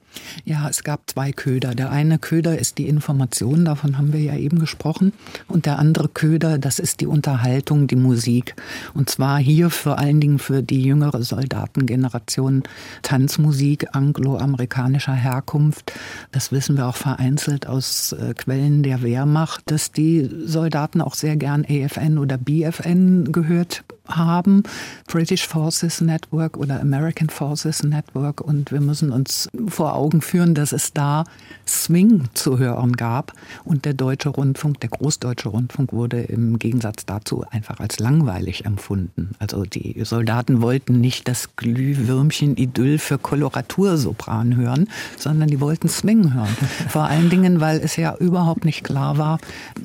Ja, 0.44 0.68
es 0.68 0.84
gab 0.84 1.10
zwei 1.10 1.32
Köder. 1.32 1.74
Der 1.74 1.90
eine 1.90 2.18
Köder 2.18 2.58
ist 2.58 2.78
die 2.78 2.88
Information, 2.88 3.64
davon 3.64 3.98
haben 3.98 4.12
wir 4.12 4.20
ja 4.20 4.36
eben 4.36 4.58
gesprochen. 4.58 5.12
Und 5.48 5.66
der 5.66 5.78
andere 5.78 6.08
Köder, 6.08 6.58
das 6.58 6.78
ist 6.78 7.00
die 7.00 7.06
Unterhaltung, 7.06 7.86
die 7.86 7.96
Musik. 7.96 8.54
Und 8.94 9.10
zwar 9.10 9.38
hier 9.38 9.70
vor 9.70 9.98
allen 9.98 10.20
Dingen 10.20 10.38
für 10.38 10.62
die 10.62 10.82
jüngere 10.82 11.22
Soldatengeneration 11.22 12.62
Tanzmusik 13.02 13.94
angloamerikanischer 13.94 15.14
Herkunft. 15.14 15.92
Das 16.32 16.52
wissen 16.52 16.76
wir 16.76 16.86
auch 16.86 16.96
vereinzelt 16.96 17.66
aus 17.66 18.12
äh, 18.12 18.34
Quellen 18.34 18.82
der 18.82 19.02
Wehrmacht, 19.02 19.62
dass 19.66 19.92
die 19.92 20.28
Soldaten 20.44 21.00
auch 21.00 21.14
sehr 21.14 21.36
gern 21.36 21.64
AFN 21.68 22.18
oder 22.18 22.38
BFN 22.38 23.32
gehört 23.32 23.84
haben, 24.08 24.62
British 25.08 25.46
Forces 25.46 26.00
Network 26.00 26.56
oder 26.56 26.80
American 26.80 27.28
Forces 27.28 27.82
Network. 27.82 28.40
Und 28.40 28.72
wir 28.72 28.80
müssen 28.80 29.10
uns 29.10 29.48
vor 29.68 29.94
Augen 29.94 30.05
führen, 30.20 30.54
dass 30.54 30.72
es 30.72 30.92
da 30.92 31.24
Swing 31.68 32.24
zu 32.34 32.58
hören 32.58 32.92
gab. 32.92 33.32
Und 33.64 33.84
der 33.84 33.94
Deutsche 33.94 34.28
Rundfunk, 34.28 34.80
der 34.80 34.90
Großdeutsche 34.90 35.48
Rundfunk, 35.48 35.92
wurde 35.92 36.22
im 36.22 36.58
Gegensatz 36.58 37.06
dazu 37.06 37.44
einfach 37.50 37.80
als 37.80 37.98
langweilig 37.98 38.64
empfunden. 38.64 39.30
Also 39.38 39.64
die 39.64 40.04
Soldaten 40.04 40.62
wollten 40.62 41.00
nicht 41.00 41.28
das 41.28 41.56
Glühwürmchen-Idyll 41.56 42.98
für 42.98 43.18
Koloratursopran 43.18 44.56
hören, 44.56 44.88
sondern 45.18 45.48
die 45.48 45.60
wollten 45.60 45.88
Swing 45.88 46.34
hören. 46.34 46.56
Vor 46.88 47.04
allen 47.04 47.30
Dingen, 47.30 47.60
weil 47.60 47.80
es 47.80 47.96
ja 47.96 48.14
überhaupt 48.16 48.64
nicht 48.64 48.84
klar 48.84 49.18
war, 49.18 49.38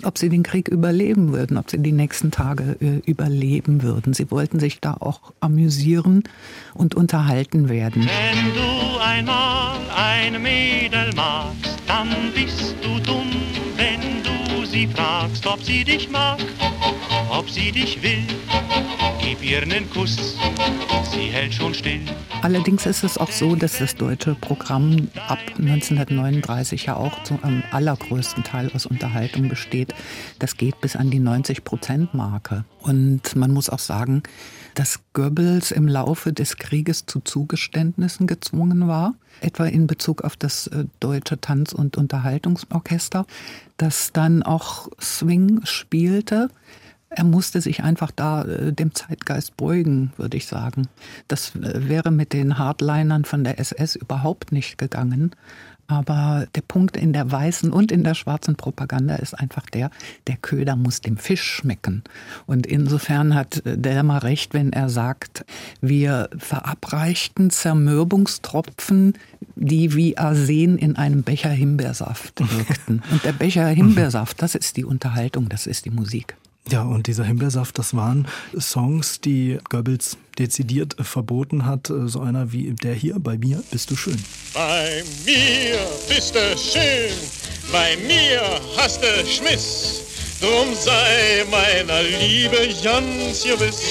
ob 0.03 0.17
sie 0.17 0.29
den 0.29 0.43
Krieg 0.43 0.67
überleben 0.67 1.33
würden, 1.33 1.57
ob 1.57 1.69
sie 1.69 1.79
die 1.79 1.91
nächsten 1.91 2.31
Tage 2.31 2.77
äh, 2.79 3.01
überleben 3.09 3.83
würden. 3.83 4.13
Sie 4.13 4.29
wollten 4.31 4.59
sich 4.59 4.79
da 4.79 4.95
auch 4.99 5.33
amüsieren 5.39 6.23
und 6.73 6.95
unterhalten 6.95 7.69
werden. 7.69 8.03
Wenn 8.03 8.53
du 8.53 8.90
einmal 9.01 9.77
eine 9.95 10.37
Mädel 10.39 11.11
magst, 11.15 11.81
dann 11.87 12.09
bist 12.33 12.75
du 12.81 12.99
dumm, 12.99 13.31
wenn 13.75 14.01
du 14.23 14.65
sie 14.65 14.87
fragst, 14.87 15.45
ob 15.47 15.61
sie 15.63 15.83
dich 15.83 16.09
mag. 16.09 16.39
Ob 17.29 17.49
sie 17.49 17.71
dich 17.71 18.01
will. 18.01 18.23
Gib 19.21 19.43
ihr 19.43 19.61
einen 19.61 19.89
Kuss, 19.89 20.35
sie 21.11 21.29
hält 21.31 21.53
schon 21.53 21.73
still. 21.73 22.01
Allerdings 22.41 22.85
ist 22.85 23.03
es 23.03 23.17
auch 23.17 23.31
so, 23.31 23.55
dass 23.55 23.77
das 23.77 23.95
deutsche 23.95 24.33
Programm 24.35 25.09
ab 25.27 25.39
1939 25.59 26.87
ja 26.87 26.95
auch 26.95 27.23
zum 27.23 27.39
allergrößten 27.71 28.43
Teil 28.43 28.71
aus 28.73 28.85
Unterhaltung 28.85 29.47
besteht. 29.47 29.93
Das 30.39 30.57
geht 30.57 30.81
bis 30.81 30.95
an 30.95 31.11
die 31.11 31.19
90-Prozent-Marke. 31.19 32.65
Und 32.79 33.35
man 33.35 33.51
muss 33.51 33.69
auch 33.69 33.79
sagen, 33.79 34.23
dass 34.73 34.99
Goebbels 35.13 35.71
im 35.71 35.87
Laufe 35.87 36.33
des 36.33 36.57
Krieges 36.57 37.05
zu 37.05 37.19
Zugeständnissen 37.19 38.25
gezwungen 38.27 38.87
war, 38.87 39.13
etwa 39.41 39.65
in 39.65 39.87
Bezug 39.87 40.23
auf 40.23 40.35
das 40.35 40.67
äh, 40.67 40.85
deutsche 40.99 41.39
Tanz- 41.39 41.73
und 41.73 41.97
Unterhaltungsorchester, 41.97 43.25
das 43.77 44.11
dann 44.13 44.43
auch 44.43 44.87
Swing 44.99 45.61
spielte. 45.65 46.49
Er 47.13 47.25
musste 47.25 47.59
sich 47.59 47.83
einfach 47.83 48.09
da 48.09 48.43
äh, 48.43 48.71
dem 48.71 48.95
Zeitgeist 48.95 49.57
beugen, 49.57 50.13
würde 50.15 50.37
ich 50.37 50.47
sagen. 50.47 50.87
Das 51.27 51.55
äh, 51.55 51.89
wäre 51.89 52.09
mit 52.09 52.31
den 52.31 52.57
Hardlinern 52.57 53.25
von 53.25 53.43
der 53.43 53.59
SS 53.59 53.97
überhaupt 53.97 54.53
nicht 54.53 54.77
gegangen. 54.77 55.35
Aber 55.87 56.47
der 56.55 56.61
Punkt 56.61 56.95
in 56.95 57.11
der 57.11 57.29
weißen 57.29 57.69
und 57.69 57.91
in 57.91 58.05
der 58.05 58.13
schwarzen 58.13 58.55
Propaganda 58.55 59.15
ist 59.15 59.33
einfach 59.33 59.65
der, 59.65 59.91
der 60.27 60.37
Köder 60.37 60.77
muss 60.77 61.01
dem 61.01 61.17
Fisch 61.17 61.43
schmecken. 61.43 62.05
Und 62.45 62.65
insofern 62.65 63.35
hat 63.35 63.61
Delmer 63.65 64.23
recht, 64.23 64.53
wenn 64.53 64.71
er 64.71 64.87
sagt, 64.87 65.43
wir 65.81 66.29
verabreichten 66.37 67.49
Zermürbungstropfen, 67.49 69.17
die 69.55 69.93
wie 69.93 70.17
Arsen 70.17 70.77
in 70.77 70.95
einem 70.95 71.23
Becher 71.23 71.49
Himbeersaft 71.49 72.39
wirkten. 72.39 73.03
Und 73.11 73.25
der 73.25 73.33
Becher 73.33 73.67
Himbeersaft, 73.67 74.41
das 74.41 74.55
ist 74.55 74.77
die 74.77 74.85
Unterhaltung, 74.85 75.49
das 75.49 75.67
ist 75.67 75.83
die 75.83 75.91
Musik. 75.91 76.37
Ja, 76.69 76.83
und 76.83 77.07
dieser 77.07 77.25
Himbeersaft, 77.25 77.77
das 77.79 77.95
waren 77.95 78.27
Songs, 78.57 79.19
die 79.19 79.57
Goebbels 79.69 80.17
dezidiert 80.37 80.95
verboten 80.99 81.65
hat. 81.65 81.91
So 82.05 82.21
einer 82.21 82.53
wie 82.53 82.71
der 82.71 82.93
hier, 82.93 83.15
bei 83.19 83.37
mir 83.37 83.63
bist 83.71 83.91
du 83.91 83.95
schön. 83.95 84.17
Bei 84.53 85.03
mir 85.25 85.77
bist 86.07 86.35
du 86.35 86.57
schön, 86.57 87.11
bei 87.71 87.97
mir 88.07 88.41
hast 88.77 89.01
du 89.01 89.25
Schmiss. 89.27 90.03
Drum 90.39 90.73
sei 90.73 91.43
meiner 91.51 92.03
Liebe 92.03 92.69
ganz 92.83 93.43
gewiss. 93.43 93.81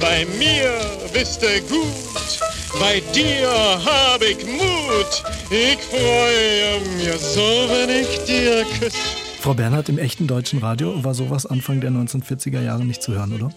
Bei 0.00 0.26
mir 0.38 0.80
bist 1.12 1.42
du 1.42 1.60
gut, 1.68 2.40
bei 2.80 3.00
dir 3.14 3.48
hab 3.84 4.22
ich 4.22 4.44
Mut. 4.46 5.22
Ich 5.50 5.78
freue 5.84 6.80
mich 6.96 7.20
so, 7.20 7.68
wenn 7.68 7.90
ich 7.90 8.24
dir 8.24 8.64
küsse. 8.78 9.21
Frau 9.42 9.54
Bernhard, 9.54 9.88
im 9.88 9.98
echten 9.98 10.28
deutschen 10.28 10.60
Radio 10.60 11.02
war 11.02 11.14
sowas 11.14 11.46
Anfang 11.46 11.80
der 11.80 11.90
1940er 11.90 12.60
Jahre 12.60 12.84
nicht 12.84 13.02
zu 13.02 13.12
hören, 13.12 13.32
oder? 13.32 13.50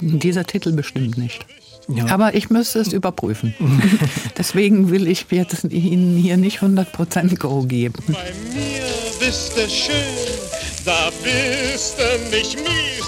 Dieser 0.00 0.44
Titel 0.44 0.70
bestimmt 0.70 1.18
nicht. 1.18 1.44
Ja. 1.88 2.06
Aber 2.06 2.36
ich 2.36 2.48
müsste 2.48 2.78
es 2.78 2.92
überprüfen. 2.92 3.52
Deswegen 4.38 4.92
will 4.92 5.08
ich 5.08 5.26
jetzt 5.30 5.64
Ihnen 5.64 6.16
hier 6.16 6.36
nicht 6.36 6.60
100% 6.60 7.38
Go 7.38 7.62
geben. 7.62 8.04
Bei 8.06 8.32
mir 8.54 8.82
bist 9.18 9.56
du 9.56 9.68
schön, 9.68 9.96
da 10.84 11.10
bist 11.24 11.96
du 11.98 12.36
nicht 12.36 12.56
mies. 12.58 13.01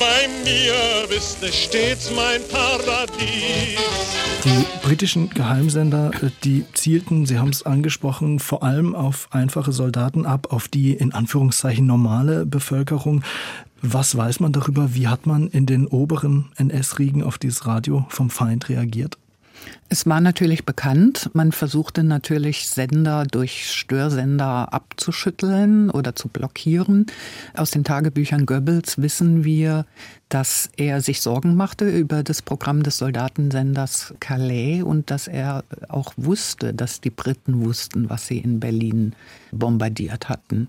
Bei 0.00 0.28
mir 0.44 1.06
bist 1.10 1.42
du 1.42 1.52
stets 1.52 2.10
mein 2.10 2.40
Paradies. 2.48 3.78
Die 4.42 4.64
britischen 4.82 5.28
Geheimsender, 5.28 6.10
äh, 6.22 6.30
die 6.42 6.64
zielten, 6.72 7.26
Sie 7.26 7.38
haben 7.38 7.50
es 7.50 7.64
angesprochen, 7.64 8.38
vor 8.38 8.62
allem 8.62 8.94
auf 8.94 9.28
einfache 9.30 9.72
Soldaten 9.72 10.24
ab, 10.24 10.54
auf 10.54 10.68
die 10.68 10.94
in 10.94 11.12
Anführungszeichen 11.12 11.84
normale 11.84 12.46
Bevölkerung. 12.46 13.22
Was 13.82 14.16
weiß 14.16 14.40
man 14.40 14.52
darüber? 14.52 14.94
Wie 14.94 15.08
hat 15.08 15.26
man 15.26 15.48
in 15.48 15.66
den 15.66 15.86
oberen 15.86 16.50
NS-Riegen 16.56 17.22
auf 17.22 17.36
dieses 17.36 17.66
Radio 17.66 18.06
vom 18.08 18.30
Feind 18.30 18.70
reagiert? 18.70 19.18
Es 19.88 20.06
war 20.06 20.20
natürlich 20.20 20.64
bekannt. 20.64 21.30
Man 21.32 21.50
versuchte 21.50 22.04
natürlich 22.04 22.68
Sender 22.68 23.24
durch 23.24 23.70
Störsender 23.72 24.72
abzuschütteln 24.72 25.90
oder 25.90 26.14
zu 26.14 26.28
blockieren. 26.28 27.06
Aus 27.54 27.72
den 27.72 27.82
Tagebüchern 27.82 28.46
Goebbels 28.46 29.02
wissen 29.02 29.42
wir, 29.42 29.86
dass 30.28 30.70
er 30.76 31.00
sich 31.00 31.20
Sorgen 31.20 31.56
machte 31.56 31.88
über 31.90 32.22
das 32.22 32.40
Programm 32.40 32.84
des 32.84 32.98
Soldatensenders 32.98 34.14
Calais 34.20 34.82
und 34.82 35.10
dass 35.10 35.26
er 35.26 35.64
auch 35.88 36.12
wusste, 36.16 36.72
dass 36.72 37.00
die 37.00 37.10
Briten 37.10 37.64
wussten, 37.64 38.08
was 38.08 38.28
sie 38.28 38.38
in 38.38 38.60
Berlin 38.60 39.14
bombardiert 39.50 40.28
hatten. 40.28 40.68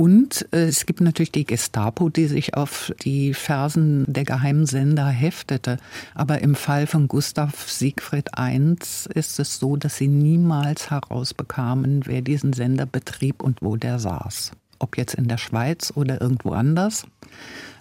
Und 0.00 0.48
äh, 0.54 0.64
es 0.64 0.86
gibt 0.86 1.02
natürlich 1.02 1.30
die 1.30 1.44
Gestapo, 1.44 2.08
die 2.08 2.24
sich 2.24 2.54
auf 2.54 2.90
die 3.02 3.34
Fersen 3.34 4.06
der 4.08 4.24
Geheimsender 4.24 5.08
heftete. 5.08 5.76
Aber 6.14 6.40
im 6.40 6.54
Fall 6.54 6.86
von 6.86 7.06
Gustav 7.06 7.68
Siegfried 7.68 8.30
I 8.38 8.76
ist 9.12 9.38
es 9.38 9.58
so, 9.58 9.76
dass 9.76 9.98
sie 9.98 10.08
niemals 10.08 10.90
herausbekamen, 10.90 12.06
wer 12.06 12.22
diesen 12.22 12.54
Sender 12.54 12.86
betrieb 12.86 13.42
und 13.42 13.60
wo 13.60 13.76
der 13.76 13.98
saß. 13.98 14.52
Ob 14.80 14.96
jetzt 14.96 15.14
in 15.14 15.28
der 15.28 15.38
Schweiz 15.38 15.92
oder 15.94 16.20
irgendwo 16.20 16.50
anders. 16.50 17.06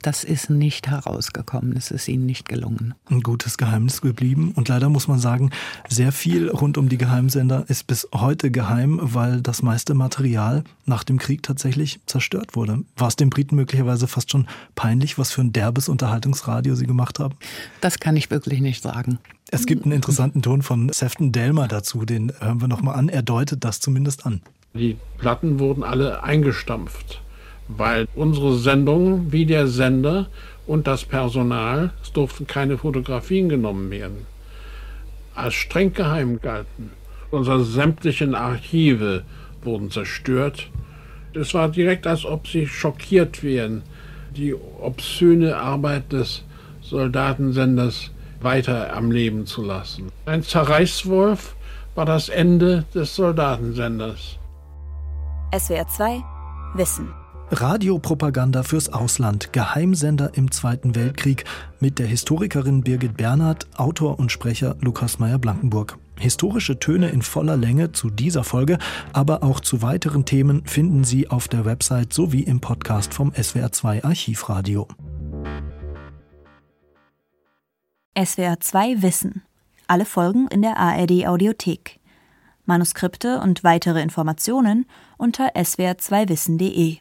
Das 0.01 0.23
ist 0.23 0.49
nicht 0.49 0.87
herausgekommen, 0.87 1.75
es 1.75 1.91
ist 1.91 2.07
ihnen 2.07 2.25
nicht 2.25 2.47
gelungen. 2.47 2.93
Ein 3.09 3.21
gutes 3.21 3.57
Geheimnis 3.57 3.99
geblieben. 4.01 4.53
Und 4.55 4.69
leider 4.69 4.87
muss 4.89 5.07
man 5.07 5.19
sagen, 5.19 5.49
sehr 5.89 6.11
viel 6.11 6.49
rund 6.49 6.77
um 6.77 6.87
die 6.87 6.97
Geheimsender 6.97 7.65
ist 7.67 7.85
bis 7.87 8.07
heute 8.13 8.49
geheim, 8.49 8.99
weil 9.01 9.41
das 9.41 9.61
meiste 9.61 9.95
Material 9.95 10.63
nach 10.85 11.03
dem 11.03 11.17
Krieg 11.17 11.43
tatsächlich 11.43 11.99
zerstört 12.05 12.55
wurde. 12.55 12.83
War 12.95 13.09
es 13.09 13.17
den 13.17 13.29
Briten 13.29 13.55
möglicherweise 13.55 14.07
fast 14.07 14.31
schon 14.31 14.47
peinlich, 14.75 15.17
was 15.17 15.31
für 15.31 15.41
ein 15.41 15.51
derbes 15.51 15.89
Unterhaltungsradio 15.89 16.75
sie 16.75 16.85
gemacht 16.85 17.19
haben? 17.19 17.35
Das 17.81 17.99
kann 17.99 18.15
ich 18.15 18.31
wirklich 18.31 18.61
nicht 18.61 18.81
sagen. 18.81 19.19
Es 19.51 19.65
gibt 19.65 19.83
einen 19.83 19.93
interessanten 19.93 20.41
Ton 20.41 20.61
von 20.61 20.89
Sefton 20.89 21.31
Delmer 21.31 21.67
dazu, 21.67 22.05
den 22.05 22.31
hören 22.39 22.61
wir 22.61 22.67
nochmal 22.67 22.95
an. 22.95 23.09
Er 23.09 23.23
deutet 23.23 23.63
das 23.63 23.79
zumindest 23.79 24.25
an. 24.25 24.41
Die 24.73 24.97
Platten 25.17 25.59
wurden 25.59 25.83
alle 25.83 26.23
eingestampft 26.23 27.21
weil 27.69 28.07
unsere 28.15 28.57
Sendung 28.57 29.31
wie 29.31 29.45
der 29.45 29.67
Sender 29.67 30.27
und 30.67 30.87
das 30.87 31.05
Personal, 31.05 31.91
es 32.01 32.11
durften 32.11 32.47
keine 32.47 32.77
Fotografien 32.77 33.47
genommen 33.47 33.89
werden, 33.91 34.25
als 35.35 35.53
streng 35.53 35.93
geheim 35.93 36.41
galten. 36.41 36.91
Unsere 37.31 37.63
sämtlichen 37.63 38.33
Archive 38.33 39.23
wurden 39.61 39.91
zerstört. 39.91 40.67
Es 41.33 41.53
war 41.53 41.69
direkt, 41.69 42.07
als 42.07 42.25
ob 42.25 42.47
sie 42.47 42.65
schockiert 42.65 43.43
wären, 43.43 43.83
die 44.35 44.55
obszöne 44.55 45.55
Arbeit 45.55 46.11
des 46.11 46.43
Soldatensenders 46.81 48.09
weiter 48.41 48.95
am 48.95 49.11
Leben 49.11 49.45
zu 49.45 49.63
lassen. 49.63 50.11
Ein 50.25 50.41
Zerreißwolf 50.41 51.55
war 51.93 52.05
das 52.05 52.29
Ende 52.29 52.85
des 52.95 53.15
Soldatensenders. 53.15 54.38
SWR 55.51 55.87
2 55.87 56.23
Wissen 56.75 57.11
Radiopropaganda 57.49 58.61
fürs 58.61 58.93
Ausland, 58.93 59.51
Geheimsender 59.51 60.29
im 60.35 60.51
Zweiten 60.51 60.93
Weltkrieg 60.93 61.43
mit 61.79 61.97
der 61.97 62.05
Historikerin 62.05 62.83
Birgit 62.83 63.17
Bernhard, 63.17 63.67
Autor 63.75 64.19
und 64.19 64.31
Sprecher 64.31 64.75
Lukas 64.79 65.17
Meyer-Blankenburg. 65.17 65.97
Historische 66.19 66.77
Töne 66.77 67.09
in 67.09 67.23
voller 67.23 67.57
Länge 67.57 67.91
zu 67.93 68.11
dieser 68.11 68.43
Folge, 68.43 68.77
aber 69.11 69.41
auch 69.41 69.59
zu 69.59 69.81
weiteren 69.81 70.23
Themen 70.23 70.67
finden 70.67 71.03
Sie 71.03 71.27
auf 71.31 71.47
der 71.47 71.65
Website 71.65 72.13
sowie 72.13 72.43
im 72.43 72.61
Podcast 72.61 73.15
vom 73.15 73.31
SWR2 73.31 74.05
Archivradio. 74.05 74.87
SWR2 78.15 79.01
Wissen. 79.01 79.41
Alle 79.87 80.05
Folgen 80.05 80.47
in 80.49 80.61
der 80.61 80.77
ARD 80.77 81.25
Audiothek. 81.25 81.99
Manuskripte 82.69 83.39
und 83.41 83.63
weitere 83.63 83.99
Informationen 84.01 84.85
unter 85.19 85.51
swr2wissen.de. 85.55 86.97